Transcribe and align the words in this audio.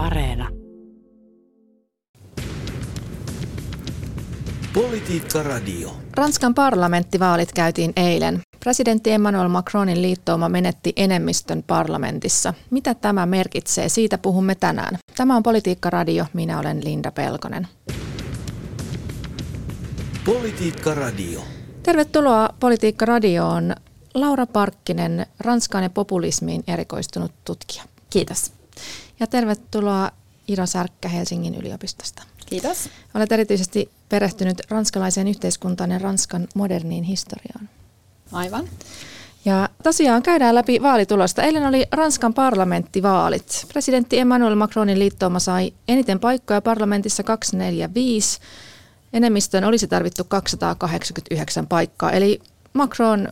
Areena. 0.00 0.48
Politiikka 4.74 5.42
Radio. 5.42 5.96
Ranskan 6.16 6.54
parlamenttivaalit 6.54 7.52
käytiin 7.52 7.92
eilen. 7.96 8.40
Presidentti 8.60 9.10
Emmanuel 9.10 9.48
Macronin 9.48 10.02
liittouma 10.02 10.48
menetti 10.48 10.92
enemmistön 10.96 11.62
parlamentissa. 11.66 12.54
Mitä 12.70 12.94
tämä 12.94 13.26
merkitsee? 13.26 13.88
Siitä 13.88 14.18
puhumme 14.18 14.54
tänään. 14.54 14.98
Tämä 15.16 15.36
on 15.36 15.42
Politiikka 15.42 15.90
Radio. 15.90 16.26
Minä 16.32 16.58
olen 16.58 16.84
Linda 16.84 17.10
Pelkonen. 17.10 17.68
Politiikka 20.24 20.94
Radio. 20.94 21.40
Tervetuloa 21.82 22.48
Politiikka 22.60 23.04
Radioon. 23.04 23.74
Laura 24.14 24.46
Parkkinen, 24.46 25.26
Ranskaan 25.40 25.84
ja 25.84 25.90
populismiin 25.90 26.64
erikoistunut 26.66 27.32
tutkija. 27.44 27.84
Kiitos. 28.10 28.52
Ja 29.20 29.26
tervetuloa 29.26 30.10
Iro 30.48 30.66
Särkkä 30.66 31.08
Helsingin 31.08 31.54
yliopistosta. 31.54 32.22
Kiitos. 32.46 32.88
Olet 33.14 33.32
erityisesti 33.32 33.90
perehtynyt 34.08 34.62
ranskalaiseen 34.70 35.28
yhteiskuntaan 35.28 35.90
ja 35.90 35.98
Ranskan 35.98 36.48
moderniin 36.54 37.04
historiaan. 37.04 37.68
Aivan. 38.32 38.68
Ja 39.44 39.68
tosiaan 39.82 40.22
käydään 40.22 40.54
läpi 40.54 40.82
vaalitulosta. 40.82 41.42
Eilen 41.42 41.66
oli 41.66 41.86
Ranskan 41.92 42.34
parlamenttivaalit. 42.34 43.66
Presidentti 43.68 44.18
Emmanuel 44.18 44.54
Macronin 44.54 44.98
liittouma 44.98 45.38
sai 45.38 45.72
eniten 45.88 46.20
paikkoja 46.20 46.60
parlamentissa 46.60 47.22
245. 47.22 48.40
Enemmistön 49.12 49.64
olisi 49.64 49.88
tarvittu 49.88 50.24
289 50.24 51.66
paikkaa, 51.66 52.12
eli 52.12 52.40
Macron 52.72 53.28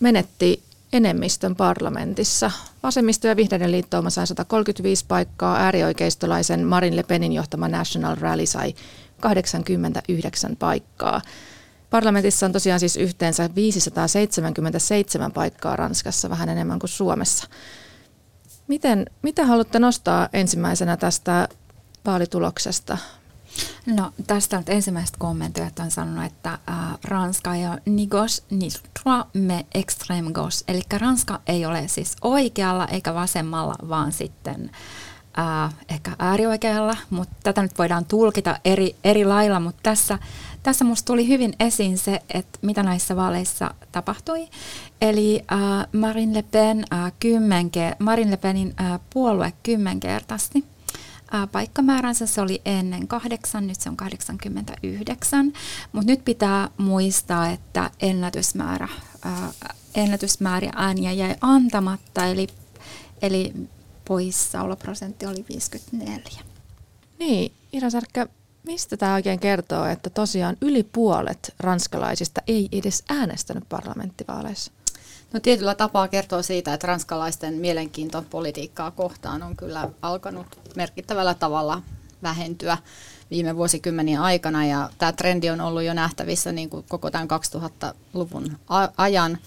menetti 0.00 0.62
enemmistön 0.92 1.56
parlamentissa. 1.56 2.50
Vasemmisto- 2.82 3.28
ja 3.28 3.36
vihreiden 3.36 3.72
liittouma 3.72 4.10
sai 4.10 4.26
135 4.26 5.04
paikkaa, 5.08 5.56
äärioikeistolaisen 5.56 6.66
Marin 6.66 6.96
Le 6.96 7.02
Penin 7.02 7.32
johtama 7.32 7.68
National 7.68 8.16
Rally 8.20 8.46
sai 8.46 8.74
89 9.20 10.56
paikkaa. 10.56 11.20
Parlamentissa 11.90 12.46
on 12.46 12.52
tosiaan 12.52 12.80
siis 12.80 12.96
yhteensä 12.96 13.50
577 13.54 15.32
paikkaa 15.32 15.76
Ranskassa, 15.76 16.30
vähän 16.30 16.48
enemmän 16.48 16.78
kuin 16.78 16.90
Suomessa. 16.90 17.46
Miten, 18.68 19.06
mitä 19.22 19.46
haluatte 19.46 19.78
nostaa 19.78 20.28
ensimmäisenä 20.32 20.96
tästä 20.96 21.48
vaalituloksesta? 22.06 22.98
No 23.86 24.12
tästä 24.26 24.58
nyt 24.58 24.68
ensimmäiset 24.68 25.16
kommentoijat 25.16 25.78
on 25.78 25.90
sanonut, 25.90 26.24
että 26.24 26.58
Ranska 27.04 27.54
ei 27.54 27.66
ole 27.66 27.82
ni 27.86 28.06
gauche 28.06 28.42
ni 28.50 28.68
droit, 28.68 29.26
mais 29.34 29.66
extrême 29.74 30.32
gauche. 30.32 30.64
Eli 30.68 30.82
Ranska 30.98 31.40
ei 31.46 31.66
ole 31.66 31.88
siis 31.88 32.16
oikealla 32.22 32.86
eikä 32.86 33.14
vasemmalla, 33.14 33.74
vaan 33.88 34.12
sitten 34.12 34.70
äh, 35.38 35.74
ehkä 35.88 36.10
äärioikealla, 36.18 36.96
mutta 37.10 37.34
tätä 37.42 37.62
nyt 37.62 37.78
voidaan 37.78 38.04
tulkita 38.04 38.58
eri, 38.64 38.96
eri 39.04 39.24
lailla, 39.24 39.60
mutta 39.60 39.80
tässä, 39.82 40.18
tässä 40.62 40.84
musta 40.84 41.06
tuli 41.06 41.28
hyvin 41.28 41.54
esiin 41.60 41.98
se, 41.98 42.22
että 42.34 42.58
mitä 42.62 42.82
näissä 42.82 43.16
vaaleissa 43.16 43.74
tapahtui. 43.92 44.48
Eli 45.00 45.44
äh, 45.52 45.58
Marine 45.92 46.34
Le 46.34 46.42
Pen, 46.42 46.84
äh, 46.92 47.12
kymmenke, 47.20 47.96
Marine 47.98 48.30
Le 48.30 48.36
Penin 48.36 48.74
äh, 48.80 49.00
puolue 49.10 49.52
kymmenkertaisesti 49.62 50.64
paikkamääränsä. 51.52 52.26
Se 52.26 52.40
oli 52.40 52.62
ennen 52.64 53.08
kahdeksan, 53.08 53.66
nyt 53.66 53.80
se 53.80 53.88
on 53.88 53.96
89. 53.96 55.52
Mutta 55.92 56.12
nyt 56.12 56.24
pitää 56.24 56.68
muistaa, 56.78 57.50
että 57.50 57.90
ennätysmäärä, 58.00 58.88
ää, 59.24 59.52
ennätysmääriä 59.94 60.72
ääniä 60.76 61.12
jäi 61.12 61.36
antamatta, 61.40 62.26
eli, 62.26 62.46
eli 63.22 63.52
poissaoloprosentti 64.04 65.26
oli 65.26 65.44
54. 65.48 66.42
Niin, 67.18 67.52
Ira 67.72 67.90
Särkkä, 67.90 68.26
mistä 68.66 68.96
tämä 68.96 69.14
oikein 69.14 69.40
kertoo, 69.40 69.84
että 69.84 70.10
tosiaan 70.10 70.56
yli 70.60 70.82
puolet 70.82 71.54
ranskalaisista 71.58 72.42
ei 72.46 72.68
edes 72.72 73.04
äänestänyt 73.08 73.68
parlamenttivaaleissa? 73.68 74.72
No 75.32 75.40
tietyllä 75.40 75.74
tapaa 75.74 76.08
kertoo 76.08 76.42
siitä, 76.42 76.74
että 76.74 76.86
ranskalaisten 76.86 77.54
mielenkiinto 77.54 78.24
politiikkaa 78.30 78.90
kohtaan 78.90 79.42
on 79.42 79.56
kyllä 79.56 79.88
alkanut 80.02 80.46
merkittävällä 80.76 81.34
tavalla 81.34 81.82
vähentyä 82.22 82.78
viime 83.30 83.56
vuosikymmenien 83.56 84.20
aikana 84.20 84.66
ja 84.66 84.90
tämä 84.98 85.12
trendi 85.12 85.50
on 85.50 85.60
ollut 85.60 85.82
jo 85.82 85.94
nähtävissä 85.94 86.52
niin 86.52 86.70
kuin 86.70 86.84
koko 86.88 87.10
tämän 87.10 87.28
2000-luvun 87.30 88.58
ajan. 88.96 89.38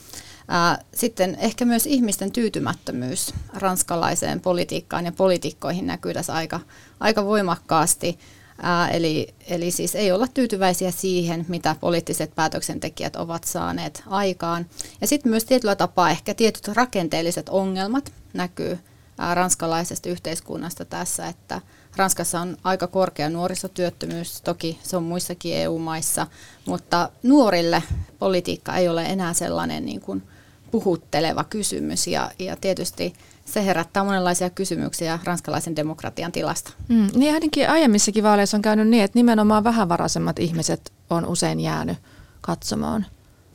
Sitten 0.93 1.35
ehkä 1.39 1.66
myös 1.66 1.85
ihmisten 1.85 2.31
tyytymättömyys 2.31 3.33
ranskalaiseen 3.53 4.39
politiikkaan 4.39 5.05
ja 5.05 5.11
poliitikkoihin 5.11 5.88
näkyy 5.88 6.13
tässä 6.13 6.33
aika, 6.33 6.59
aika 6.99 7.25
voimakkaasti. 7.25 8.19
Ää, 8.62 8.90
eli, 8.90 9.34
eli 9.47 9.72
siis 9.72 9.96
ei 9.96 10.12
olla 10.12 10.28
tyytyväisiä 10.28 10.91
siihen, 10.91 11.46
mitä 11.47 11.75
poliittiset 11.80 12.36
päätöksentekijät 12.36 13.16
ovat 13.16 13.44
saaneet 13.44 14.03
aikaan. 14.08 14.66
Ja 15.02 15.08
sitten 15.08 15.30
myös 15.30 15.46
tietyllä 15.46 15.75
tapaa 15.75 16.09
ehkä 16.09 16.34
tietyt 16.34 16.68
rakenteelliset 16.68 17.50
ongelmat 17.50 18.12
näkyy 18.34 18.80
ää, 19.18 19.36
ranskalaisesta 19.36 20.09
yhteiskunnasta 20.09 20.86
tässä, 20.86 21.28
että 21.28 21.62
Ranskassa 21.96 22.40
on 22.40 22.58
aika 22.64 22.88
korkea 22.88 23.30
nuorisotyöttömyys, 23.30 24.41
toki 24.41 24.80
se 24.84 24.97
on 24.97 25.03
muissakin 25.03 25.58
EU-maissa, 25.58 26.28
mutta 26.66 27.09
nuorille 27.24 27.84
politiikka 28.20 28.75
ei 28.75 28.90
ole 28.90 29.03
enää 29.03 29.34
sellainen 29.34 29.85
niin 29.85 30.02
kuin 30.02 30.24
puhutteleva 30.73 31.44
kysymys 31.44 32.07
ja, 32.07 32.31
ja 32.39 32.56
tietysti 32.56 33.13
se 33.45 33.66
herättää 33.66 34.03
monenlaisia 34.03 34.50
kysymyksiä 34.50 35.19
ranskalaisen 35.23 35.75
demokratian 35.75 36.31
tilasta. 36.31 36.72
Mm, 36.89 37.07
niin 37.16 37.34
ainakin 37.34 37.69
aiemmissakin 37.69 38.23
vaaleissa 38.23 38.57
on 38.57 38.61
käynyt 38.61 38.88
niin, 38.88 39.03
että 39.03 39.19
nimenomaan 39.19 39.63
vähävaraisemmat 39.63 40.39
ihmiset 40.39 40.91
on 41.09 41.25
usein 41.25 41.59
jäänyt 41.59 41.97
katsomaan. 42.41 43.06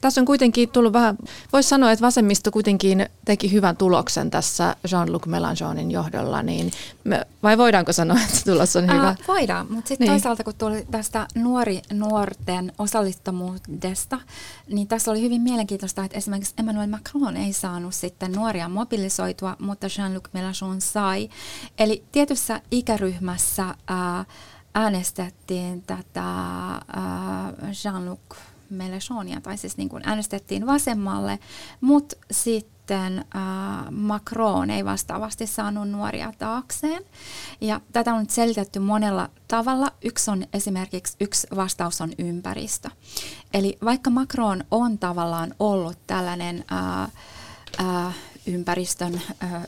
Tässä 0.01 0.21
on 0.21 0.25
kuitenkin 0.25 0.69
tullut 0.69 0.93
vähän, 0.93 1.19
voisi 1.53 1.69
sanoa, 1.69 1.93
että 1.93 2.03
vasemmisto 2.03 2.51
kuitenkin 2.51 3.09
teki 3.25 3.53
hyvän 3.53 3.77
tuloksen 3.77 4.31
tässä 4.31 4.77
Jean-Luc 4.85 5.27
Mélenchonin 5.27 5.91
johdolla, 5.91 6.43
niin 6.43 6.71
me, 7.05 7.27
vai 7.43 7.59
voidaanko 7.59 7.93
sanoa, 7.93 8.19
että 8.25 8.53
tulos 8.53 8.77
on 8.77 8.85
hyvä? 8.85 9.09
Äh, 9.09 9.19
voidaan, 9.29 9.67
mutta 9.71 9.89
sitten 9.89 10.05
niin. 10.05 10.13
toisaalta 10.13 10.45
kun 10.45 10.55
tuli 10.59 10.87
tästä 10.91 11.27
nuori 11.35 11.83
nuorten 11.93 12.73
osallistumuudesta, 12.79 14.21
niin 14.69 14.89
tässä 14.89 15.11
oli 15.11 15.23
hyvin 15.23 15.43
mielenkiintoista, 15.43 16.05
että 16.05 16.19
esimerkiksi 16.19 16.55
Emmanuel 16.59 16.87
Macron 16.87 17.37
ei 17.37 17.53
saanut 17.53 17.95
sitten 17.95 18.33
nuoria 18.33 18.69
mobilisoitua, 18.69 19.57
mutta 19.59 19.87
Jean-Luc 19.87 20.29
Mélenchon 20.35 20.81
sai. 20.81 21.29
Eli 21.79 22.05
tietyssä 22.13 22.61
ikäryhmässä 22.71 23.63
äh, 23.63 24.27
äänestettiin 24.75 25.83
tätä 25.83 26.23
Jean-Luc 27.63 28.37
Mélenchonia, 28.71 29.41
tai 29.41 29.59
siis 29.59 29.77
niin 29.77 29.89
kuin 29.89 30.03
äänestettiin 30.07 30.67
vasemmalle, 30.67 31.39
mutta 31.81 32.17
sitten 32.31 33.19
äh, 33.19 33.43
Macron 33.91 34.71
ei 34.71 34.85
vastaavasti 34.85 35.47
saanut 35.47 35.91
nuoria 35.91 36.33
taakseen. 36.39 37.03
Ja 37.61 37.81
tätä 37.93 38.15
on 38.15 38.21
nyt 38.21 38.31
selitetty 38.31 38.79
monella 38.79 39.29
tavalla. 39.49 39.93
Yksi 40.05 40.31
on 40.31 40.45
esimerkiksi, 40.53 41.17
yksi 41.21 41.47
vastaus 41.57 42.01
on 42.01 42.13
ympäristö. 42.19 42.91
Eli 43.55 43.79
vaikka 43.85 44.11
Macron 44.11 44.65
on 44.71 44.99
tavallaan 44.99 45.55
ollut 45.59 45.99
tällainen 46.07 46.65
äh, 46.73 47.03
äh, 47.81 48.15
ympäristön, 48.49 49.21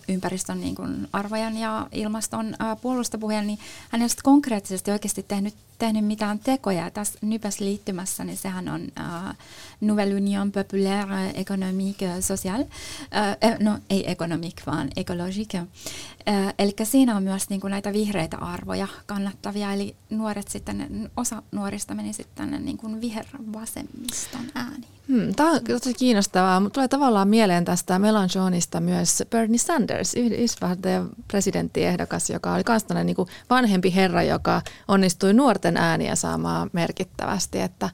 ympäristön 0.08 0.60
niin 0.60 0.74
kuin 0.74 1.08
arvojen 1.12 1.56
ja 1.56 1.86
ilmaston 1.92 2.56
puolustapuheen, 2.82 3.46
niin 3.46 3.58
hän 3.88 4.02
ei 4.02 4.04
ole 4.04 4.10
konkreettisesti 4.22 4.90
oikeasti 4.90 5.22
tehnyt, 5.22 5.54
tehnyt 5.78 6.04
mitään 6.04 6.38
tekoja. 6.38 6.90
Tässä 6.90 7.18
nypäs 7.22 7.60
liittymässä, 7.60 8.24
niin 8.24 8.36
sehän 8.36 8.68
on 8.68 8.80
uh, 8.82 9.34
Nouvelle 9.80 10.14
Union 10.14 10.52
Populaire 10.52 11.30
Économique 11.34 12.20
Sociale, 12.20 12.62
uh, 12.62 13.56
no 13.60 13.78
ei 13.90 14.10
economique, 14.10 14.62
vaan 14.66 14.88
écologique. 14.96 15.62
Uh, 15.62 16.54
eli 16.58 16.74
siinä 16.82 17.16
on 17.16 17.22
myös 17.22 17.50
niin 17.50 17.60
kuin 17.60 17.70
näitä 17.70 17.92
vihreitä 17.92 18.36
arvoja 18.36 18.88
kannattavia, 19.06 19.72
eli 19.72 19.96
nuoret 20.10 20.48
sitten, 20.48 21.10
osa 21.16 21.42
nuorista 21.52 21.94
meni 21.94 22.12
sitten 22.12 22.36
tänne 22.36 22.58
niin 22.58 22.78
kuin 22.78 23.00
vihervasemmiston 23.00 24.44
ääniin. 24.54 24.99
Hmm, 25.10 25.34
tämä 25.34 25.50
on 25.50 25.60
tosi 25.64 25.94
kiinnostavaa, 25.94 26.60
mutta 26.60 26.74
tulee 26.74 26.88
tavallaan 26.88 27.28
mieleen 27.28 27.64
tästä 27.64 27.98
Melanchonista 27.98 28.80
myös 28.80 29.22
Bernie 29.30 29.58
Sanders, 29.58 30.14
Yhdysvaltojen 30.14 31.08
presidenttiehdokas, 31.28 32.30
joka 32.30 32.54
oli 32.54 32.62
myös 32.68 33.04
niin 33.04 33.16
vanhempi 33.50 33.94
herra, 33.94 34.22
joka 34.22 34.62
onnistui 34.88 35.34
nuorten 35.34 35.76
ääniä 35.76 36.16
saamaan 36.16 36.70
merkittävästi. 36.72 37.60
Että, 37.60 37.90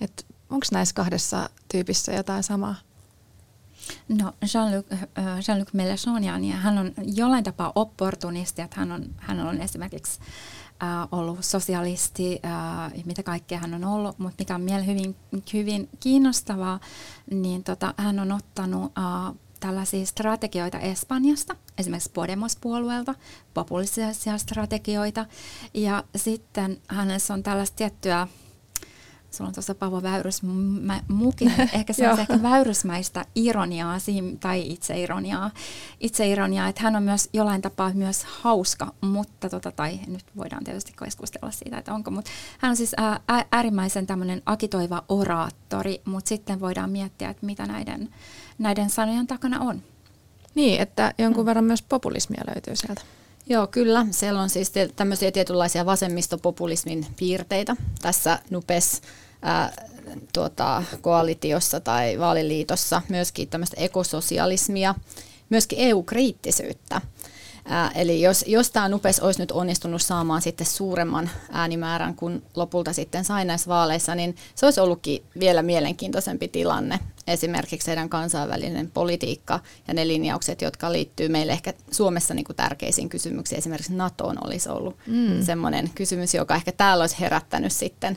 että 0.00 0.22
onko 0.50 0.66
näissä 0.72 0.94
kahdessa 0.94 1.50
tyypissä 1.72 2.12
jotain 2.12 2.42
samaa? 2.42 2.74
No 4.08 4.32
Jean-Luc, 4.42 4.92
äh, 4.92 5.24
Jean-Luc 5.48 5.68
Mélenchon, 5.72 6.40
niin 6.40 6.56
hän 6.56 6.78
on 6.78 6.92
jollain 7.14 7.44
tapaa 7.44 7.72
opportunisti, 7.74 8.62
että 8.62 8.80
hän 8.80 8.92
on, 8.92 9.04
hän 9.16 9.40
on 9.40 9.60
esimerkiksi 9.60 10.20
äh, 10.20 10.26
ollut 11.12 11.44
sosialisti, 11.44 12.40
äh, 12.44 13.04
mitä 13.04 13.22
kaikkea 13.22 13.58
hän 13.58 13.74
on 13.74 13.84
ollut, 13.84 14.18
mutta 14.18 14.36
mikä 14.38 14.54
on 14.54 14.60
mielestäni 14.60 14.98
hyvin, 14.98 15.16
hyvin 15.52 15.88
kiinnostavaa, 16.00 16.80
niin 17.30 17.64
tota, 17.64 17.94
hän 17.96 18.20
on 18.20 18.32
ottanut 18.32 18.92
äh, 18.98 19.34
tällaisia 19.60 20.06
strategioita 20.06 20.78
Espanjasta, 20.78 21.56
esimerkiksi 21.78 22.10
Podemos-puolueelta, 22.10 23.14
populistisia 23.54 24.38
strategioita. 24.38 25.26
Ja 25.74 26.04
sitten 26.16 26.78
hänessä 26.88 27.34
on 27.34 27.42
tällaista 27.42 27.76
tiettyä 27.76 28.28
sulla 29.36 29.48
on 29.48 29.54
tuossa 29.54 29.74
Paavo 29.74 30.02
Väyrys 30.02 30.42
mukin, 31.08 31.52
ehkä 31.72 31.92
se 31.92 32.10
on 32.10 32.20
ehkä 32.20 32.42
väyrysmäistä 32.42 33.24
ironiaa 33.34 33.98
tai 34.40 34.72
itseironiaa, 34.72 35.50
itseironiaa, 36.00 36.68
että 36.68 36.82
hän 36.82 36.96
on 36.96 37.02
myös 37.02 37.28
jollain 37.32 37.62
tapaa 37.62 37.90
myös 37.94 38.24
hauska, 38.24 38.92
mutta 39.00 39.48
tota, 39.48 39.72
tai 39.72 40.00
nyt 40.06 40.24
voidaan 40.36 40.64
tietysti 40.64 40.92
keskustella 41.04 41.50
siitä, 41.50 41.78
että 41.78 41.94
onko, 41.94 42.10
mutta 42.10 42.30
hän 42.58 42.70
on 42.70 42.76
siis 42.76 42.94
ää, 42.96 43.20
äärimmäisen 43.52 44.06
tämmöinen 44.06 44.42
akitoiva 44.46 45.04
oraattori, 45.08 46.00
mutta 46.04 46.28
sitten 46.28 46.60
voidaan 46.60 46.90
miettiä, 46.90 47.30
että 47.30 47.46
mitä 47.46 47.66
näiden, 47.66 48.08
näiden 48.58 48.90
sanojen 48.90 49.26
takana 49.26 49.60
on. 49.60 49.82
Niin, 50.54 50.80
että 50.80 51.14
jonkun 51.18 51.44
mm. 51.44 51.46
verran 51.46 51.64
myös 51.64 51.82
populismia 51.82 52.42
löytyy 52.54 52.76
sieltä. 52.76 53.00
Joo, 53.48 53.66
kyllä. 53.66 54.06
Siellä 54.10 54.40
on 54.40 54.50
siis 54.50 54.72
tämmöisiä 54.96 55.32
tietynlaisia 55.32 55.86
vasemmistopopulismin 55.86 57.06
piirteitä 57.18 57.76
tässä 58.02 58.38
Nupes 58.50 59.02
ää, 59.42 59.72
tuota, 60.32 60.82
koalitiossa 61.00 61.80
tai 61.80 62.18
vaaliliitossa, 62.18 63.02
myöskin 63.08 63.48
tämmöistä 63.48 63.76
ekososialismia, 63.80 64.94
myöskin 65.50 65.78
EU-kriittisyyttä. 65.78 67.00
Ää, 67.68 67.90
eli 67.94 68.20
jos, 68.20 68.44
jos 68.46 68.70
tämä 68.70 68.88
Nupes 68.88 69.20
olisi 69.20 69.40
nyt 69.40 69.50
onnistunut 69.50 70.02
saamaan 70.02 70.42
sitten 70.42 70.66
suuremman 70.66 71.30
äänimäärän 71.52 72.14
kuin 72.14 72.42
lopulta 72.56 72.92
sitten 72.92 73.24
sai 73.24 73.44
näissä 73.44 73.68
vaaleissa, 73.68 74.14
niin 74.14 74.36
se 74.54 74.66
olisi 74.66 74.80
ollutkin 74.80 75.22
vielä 75.40 75.62
mielenkiintoisempi 75.62 76.48
tilanne. 76.48 76.98
Esimerkiksi 77.26 77.88
heidän 77.88 78.08
kansainvälinen 78.08 78.90
politiikka 78.90 79.60
ja 79.88 79.94
ne 79.94 80.08
linjaukset, 80.08 80.62
jotka 80.62 80.92
liittyy 80.92 81.28
meille 81.28 81.52
ehkä 81.52 81.74
Suomessa 81.90 82.34
niin 82.34 82.44
kuin 82.44 82.56
tärkeisiin 82.56 83.08
kysymyksiin, 83.08 83.58
esimerkiksi 83.58 83.94
NATOon 83.94 84.46
olisi 84.46 84.68
ollut 84.68 84.96
mm. 85.06 85.42
semmoinen 85.42 85.90
kysymys, 85.94 86.34
joka 86.34 86.54
ehkä 86.54 86.72
täällä 86.72 87.02
olisi 87.02 87.20
herättänyt 87.20 87.72
sitten 87.72 88.16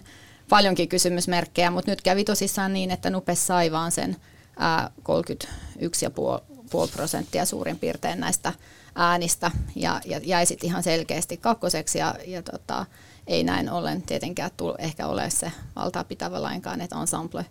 paljonkin 0.50 0.90
kysymysmerkkejä, 0.90 1.72
mutta 1.72 1.92
nyt 1.92 2.02
kävi 2.02 2.24
tosissaan 2.24 2.74
niin, 2.74 2.92
että 2.92 3.10
Nupes 3.10 3.48
sai 3.48 3.72
vaan 3.72 3.92
sen 3.92 4.16
ää, 4.58 4.92
31,5 5.00 6.92
prosenttia 6.96 7.46
suurin 7.46 7.80
piirtein 7.80 8.20
näistä 8.20 8.54
äänistä 8.96 9.52
ja, 9.76 10.02
ja 10.06 10.20
jäi 10.24 10.46
sitten 10.46 10.68
ihan 10.68 10.84
selkeästi 10.84 11.38
kakkoseksi 11.38 12.00
ja, 12.00 12.16
ja 12.28 12.42
tota, 12.42 12.86
ei 13.28 13.44
näin 13.44 13.70
ollen 13.70 14.02
tietenkään 14.02 14.52
tullut 14.58 14.80
ehkä 14.80 15.08
ole 15.08 15.30
se 15.30 15.52
valtaa 15.76 16.04
pitävä 16.04 16.42
lainkaan, 16.42 16.82
että 16.82 17.02
ensemble 17.02 17.46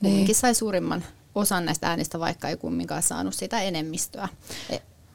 niin. 0.00 0.34
sai 0.34 0.54
suurimman 0.54 1.04
osan 1.34 1.64
näistä 1.64 1.88
äänistä, 1.88 2.20
vaikka 2.20 2.48
ei 2.48 2.56
kumminkaan 2.56 3.02
saanut 3.02 3.34
sitä 3.34 3.60
enemmistöä. 3.60 4.28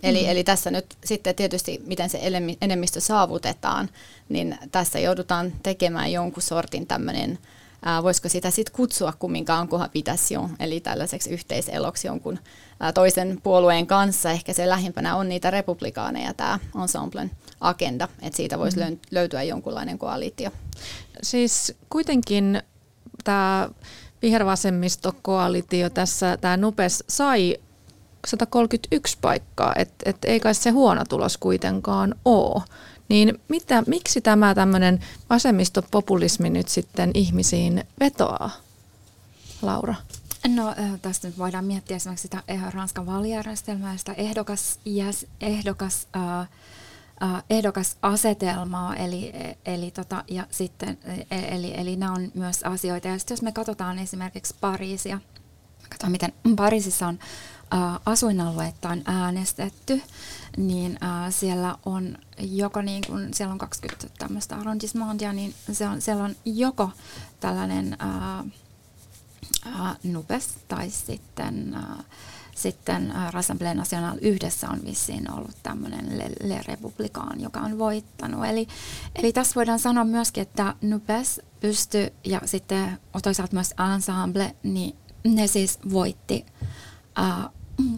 Eli, 0.04 0.24
mm. 0.24 0.30
eli 0.30 0.44
tässä 0.44 0.72
nyt 0.72 0.86
sitten 1.06 1.36
tietysti, 1.36 1.82
miten 1.86 2.10
se 2.10 2.20
enemmistö 2.62 3.00
saavutetaan, 3.00 3.90
niin 4.30 4.58
tässä 4.72 5.00
joudutaan 5.00 5.54
tekemään 5.64 6.12
jonkun 6.12 6.44
sortin 6.44 6.88
tämmöinen, 6.88 7.40
ää, 7.86 8.04
voisiko 8.04 8.30
sitä 8.30 8.52
sitten 8.52 8.76
kutsua 8.76 9.14
kumminkaan 9.20 9.70
jo, 10.32 10.50
eli 10.60 10.80
tällaiseksi 10.80 11.30
yhteiseloksi 11.30 12.08
jonkun 12.08 12.40
ää, 12.80 12.94
toisen 12.94 13.40
puolueen 13.44 13.88
kanssa. 13.88 14.32
Ehkä 14.32 14.54
se 14.54 14.70
lähimpänä 14.70 15.16
on 15.16 15.30
niitä 15.30 15.52
republikaaneja 15.52 16.34
tämä 16.34 16.60
ensemblen 16.82 17.32
agenda, 17.62 18.08
että 18.22 18.38
siitä 18.38 18.60
voisi 18.60 18.78
mm. 18.78 18.98
löytyä 19.12 19.44
jonkunlainen 19.44 19.98
koalitio. 19.98 20.52
Siis 21.24 21.76
kuitenkin 21.90 22.62
tämä 23.24 23.70
vihervasemmistokoalitio 24.22 25.90
tässä, 25.90 26.38
tämä 26.38 26.58
Nupes 26.58 27.04
sai 27.10 27.58
131 28.28 29.18
paikkaa, 29.22 29.74
että 29.76 29.96
et 30.06 30.18
ei 30.26 30.40
kai 30.40 30.56
se 30.56 30.70
huono 30.70 31.04
tulos 31.10 31.38
kuitenkaan 31.38 32.16
ole. 32.26 32.64
Niin 33.10 33.42
mitä, 33.48 33.84
miksi 33.88 34.22
tämä 34.22 34.56
tämmöinen 34.56 35.00
vasemmistopopulismi 35.30 36.50
nyt 36.50 36.68
sitten 36.68 37.12
ihmisiin 37.14 37.84
vetoaa, 38.00 38.50
Laura? 39.62 39.96
No 40.48 40.76
tästä 41.02 41.28
nyt 41.28 41.38
voidaan 41.38 41.66
miettiä 41.66 41.96
esimerkiksi 41.98 42.22
sitä 42.22 42.44
Ranskan 42.70 43.06
vaalijärjestelmää, 43.06 43.98
sitä 43.98 44.14
ehdokas, 44.14 44.80
yes, 44.88 45.28
ehdokas, 45.42 46.08
äh, 46.16 46.48
ehdokasasetelmaa, 47.50 48.96
eli, 48.96 49.34
eli, 49.66 49.92
tota, 49.92 50.24
ja 50.28 50.48
sitten, 50.52 50.98
e, 51.32 51.56
eli, 51.56 51.74
eli 51.78 51.96
nämä 51.96 52.12
on 52.12 52.32
myös 52.34 52.64
asioita. 52.64 53.08
Ja 53.08 53.18
sitten 53.18 53.36
jos 53.36 53.42
me 53.42 53.52
katsotaan 53.52 54.00
esimerkiksi 54.00 54.56
Pariisia, 54.62 55.20
katsotaan 55.84 56.12
miten 56.12 56.34
Pariisissa 56.56 57.08
on 57.08 57.20
äh, 57.74 58.00
asuinalueetta 58.06 58.90
on 58.90 59.02
äänestetty, 59.06 60.02
niin 60.58 60.98
äh, 61.04 61.34
siellä 61.34 61.78
on 61.86 62.18
joko 62.40 62.82
niin 62.82 63.04
kuin, 63.08 63.34
siellä 63.34 63.52
on 63.52 63.58
20 63.58 64.08
tämmöistä 64.20 64.56
arrondissementia, 64.56 65.34
niin 65.34 65.54
se 65.72 65.88
on, 65.88 66.02
siellä 66.02 66.24
on 66.24 66.36
joko 66.46 66.90
tällainen 67.40 67.98
äh, 68.02 68.40
äh, 69.68 69.98
nupes 70.04 70.50
tai 70.68 70.90
sitten 70.90 71.76
äh, 71.76 72.06
sitten 72.62 73.14
Rassemblée 73.32 73.74
National 73.74 74.18
yhdessä 74.22 74.70
on 74.70 74.80
vissiin 74.86 75.32
ollut 75.32 75.56
tämmöinen 75.64 76.18
Le, 76.18 76.30
Le 76.44 76.62
Republican, 76.68 77.42
joka 77.42 77.60
on 77.60 77.80
voittanut. 77.80 78.46
Eli, 78.46 78.68
eli 79.16 79.34
tässä 79.34 79.56
voidaan 79.56 79.80
sanoa 79.80 80.04
myöskin, 80.04 80.42
että 80.42 80.76
Nupes 80.82 81.42
pystyi 81.60 82.14
ja 82.24 82.42
sitten 82.46 83.00
toisaalta 83.24 83.56
myös 83.56 83.74
Ensemble, 83.96 84.56
niin 84.64 84.96
ne 85.24 85.48
siis 85.48 85.80
voitti 85.92 86.46
äh, 87.20 87.50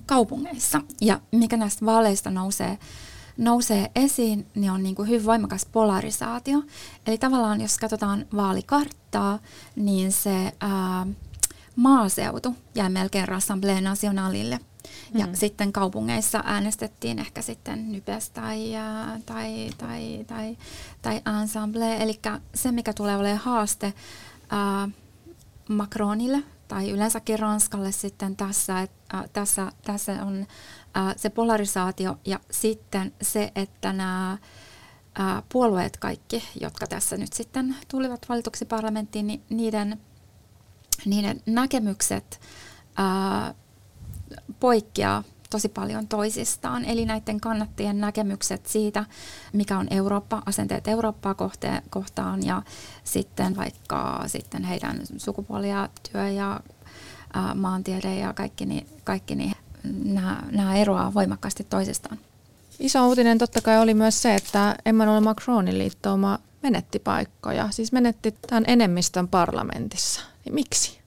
kaupungeissa. 0.06 0.82
Ja 1.02 1.20
mikä 1.32 1.58
näistä 1.58 1.86
vaaleista 1.86 2.32
nousee, 2.32 2.78
nousee 3.38 3.92
esiin, 3.96 4.48
niin 4.56 4.72
on 4.72 4.84
niin 4.84 4.96
kuin 4.96 5.10
hyvin 5.10 5.26
voimakas 5.26 5.66
polarisaatio. 5.66 6.64
Eli 7.08 7.18
tavallaan 7.18 7.62
jos 7.62 7.78
katsotaan 7.78 8.26
vaalikarttaa, 8.36 9.40
niin 9.76 10.12
se 10.12 10.54
ää, 10.60 11.08
maaseutu 11.76 12.56
jää 12.76 12.90
melkein 12.90 13.28
Rassemblée 13.28 13.82
Nationalille. 13.82 14.60
Ja 15.14 15.28
mm. 15.28 15.34
sitten 15.34 15.74
kaupungeissa 15.74 16.44
äänestettiin 16.46 17.20
ehkä 17.20 17.42
sitten 17.42 17.92
Nypes 17.92 18.30
tai, 18.30 18.74
tai, 19.26 19.70
tai, 19.78 20.26
tai, 20.28 20.58
tai 21.02 21.22
Ensemble. 21.42 21.98
Eli 21.98 22.20
se, 22.56 22.72
mikä 22.72 22.94
tulee 22.94 23.18
olemaan 23.18 23.42
haaste 23.42 23.94
ää, 24.50 24.90
Macronille 25.70 26.44
tai 26.74 26.90
yleensäkin 26.90 27.40
Ranskalle 27.40 27.92
sitten 27.92 28.36
tässä, 28.36 28.82
että 28.82 29.18
äh, 29.18 29.30
tässä, 29.34 29.72
tässä 29.82 30.26
on 30.26 30.46
äh, 30.98 31.16
se 31.18 31.30
polarisaatio 31.30 32.18
ja 32.26 32.40
sitten 32.52 33.14
se, 33.22 33.52
että 33.56 33.94
nämä 33.94 34.32
äh, 34.32 35.44
puolueet 35.50 35.98
kaikki, 35.98 36.44
jotka 36.62 36.88
tässä 36.88 37.18
nyt 37.18 37.34
sitten 37.34 37.76
tulivat 37.88 38.30
valituksi 38.30 38.66
parlamenttiin, 38.66 39.28
niin 39.28 39.44
niiden, 39.50 40.00
niiden 41.06 41.42
näkemykset 41.46 42.42
äh, 43.00 43.56
poikkeaa 44.60 45.24
tosi 45.54 45.70
paljon 45.70 46.08
toisistaan. 46.08 46.86
Eli 46.86 47.06
näiden 47.06 47.40
kannattajien 47.40 48.00
näkemykset 48.00 48.66
siitä, 48.66 49.06
mikä 49.54 49.78
on 49.78 49.88
Eurooppa, 49.92 50.44
asenteet 50.46 50.88
Eurooppaa 50.88 51.36
kohtaan 51.90 52.46
ja 52.46 52.62
sitten 53.04 53.56
vaikka 53.56 54.24
sitten 54.28 54.64
heidän 54.64 55.02
sukupuoli 55.18 55.70
ja 55.70 55.90
työ 56.12 56.30
ja 56.30 56.60
ää, 57.34 57.56
maantiede 57.56 58.16
ja 58.16 58.34
kaikki, 58.34 58.66
niin, 58.66 58.88
kaikki 59.04 59.36
niin 59.36 59.56
nämä, 60.04 60.44
nämä 60.52 60.76
eroaa 60.76 61.14
voimakkaasti 61.14 61.64
toisistaan. 61.64 62.20
Iso 62.80 63.08
uutinen 63.08 63.38
totta 63.38 63.62
kai 63.62 63.82
oli 63.82 63.94
myös 63.94 64.22
se, 64.22 64.36
että 64.36 64.76
Emmanuel 64.86 65.22
Macronin 65.22 65.78
liittouma 65.78 66.40
menetti 66.64 67.00
paikkoja, 67.00 67.68
siis 67.72 67.92
menetti 67.92 68.32
tämän 68.32 68.64
enemmistön 68.68 69.28
parlamentissa. 69.28 70.22
Niin 70.46 70.56
miksi? 70.56 71.00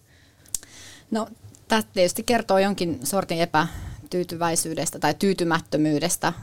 No, 1.10 1.28
tämä 1.68 1.82
tietysti 1.82 2.22
kertoo 2.22 2.58
jonkin 2.58 3.00
sortin 3.04 3.40
epä, 3.40 3.66
tyytyväisyydestä 4.10 4.98
tai 4.98 5.14
tyytymättömyydestä 5.14 6.26
äh, 6.28 6.34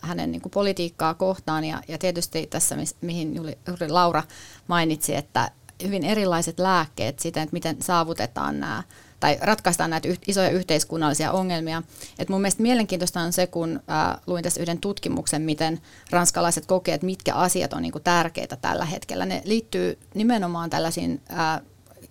hänen 0.00 0.32
niin 0.32 0.42
kuin 0.42 0.50
politiikkaa 0.50 1.14
kohtaan. 1.14 1.64
Ja, 1.64 1.82
ja 1.88 1.98
tietysti 1.98 2.46
tässä, 2.46 2.76
mihin 3.00 3.36
juuri 3.36 3.88
Laura 3.88 4.22
mainitsi, 4.68 5.14
että 5.14 5.50
hyvin 5.82 6.04
erilaiset 6.04 6.58
lääkkeet 6.58 7.18
siitä, 7.18 7.42
että 7.42 7.52
miten 7.52 7.82
saavutetaan 7.82 8.60
nämä 8.60 8.82
tai 9.20 9.38
ratkaistaan 9.40 9.90
näitä 9.90 10.08
isoja 10.26 10.50
yhteiskunnallisia 10.50 11.32
ongelmia. 11.32 11.82
Et 12.18 12.28
mun 12.28 12.40
mielestä 12.40 12.62
mielenkiintoista 12.62 13.20
on 13.20 13.32
se, 13.32 13.46
kun 13.46 13.82
äh, 13.90 14.20
luin 14.26 14.42
tässä 14.42 14.60
yhden 14.60 14.78
tutkimuksen, 14.78 15.42
miten 15.42 15.80
ranskalaiset 16.10 16.66
kokee, 16.66 16.94
että 16.94 17.06
mitkä 17.06 17.34
asiat 17.34 17.72
on 17.72 17.82
niinku 17.82 18.00
tärkeitä 18.00 18.56
tällä 18.56 18.84
hetkellä. 18.84 19.26
Ne 19.26 19.42
liittyy 19.44 19.98
nimenomaan 20.14 20.70
tällaisiin 20.70 21.20
äh, 21.32 21.60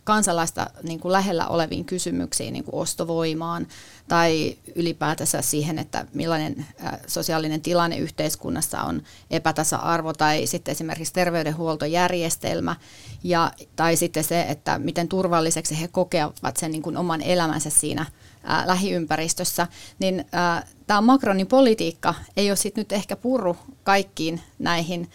kansalaista 0.09 0.67
niin 0.83 0.99
kuin 0.99 1.11
lähellä 1.11 1.47
oleviin 1.47 1.85
kysymyksiin, 1.85 2.53
niin 2.53 2.63
kuin 2.63 2.75
ostovoimaan 2.75 3.67
tai 4.07 4.57
ylipäätänsä 4.75 5.41
siihen, 5.41 5.79
että 5.79 6.05
millainen 6.13 6.65
sosiaalinen 7.07 7.61
tilanne 7.61 7.97
yhteiskunnassa 7.97 8.81
on 8.81 9.01
epätasa-arvo 9.31 10.13
tai 10.13 10.47
sitten 10.47 10.71
esimerkiksi 10.71 11.13
terveydenhuoltojärjestelmä 11.13 12.75
ja, 13.23 13.51
tai 13.75 13.95
sitten 13.95 14.23
se, 14.23 14.41
että 14.41 14.79
miten 14.79 15.07
turvalliseksi 15.07 15.81
he 15.81 15.87
kokevat 15.87 16.57
sen 16.57 16.71
niin 16.71 16.81
kuin 16.81 16.97
oman 16.97 17.21
elämänsä 17.21 17.69
siinä 17.69 18.05
ää, 18.43 18.67
lähiympäristössä, 18.67 19.67
niin 19.99 20.25
tämä 20.87 21.01
Macronin 21.01 21.47
politiikka 21.47 22.13
ei 22.37 22.49
ole 22.49 22.55
sitten 22.55 22.81
nyt 22.81 22.91
ehkä 22.91 23.15
purru 23.15 23.57
kaikkiin 23.83 24.41
näihin 24.59 25.09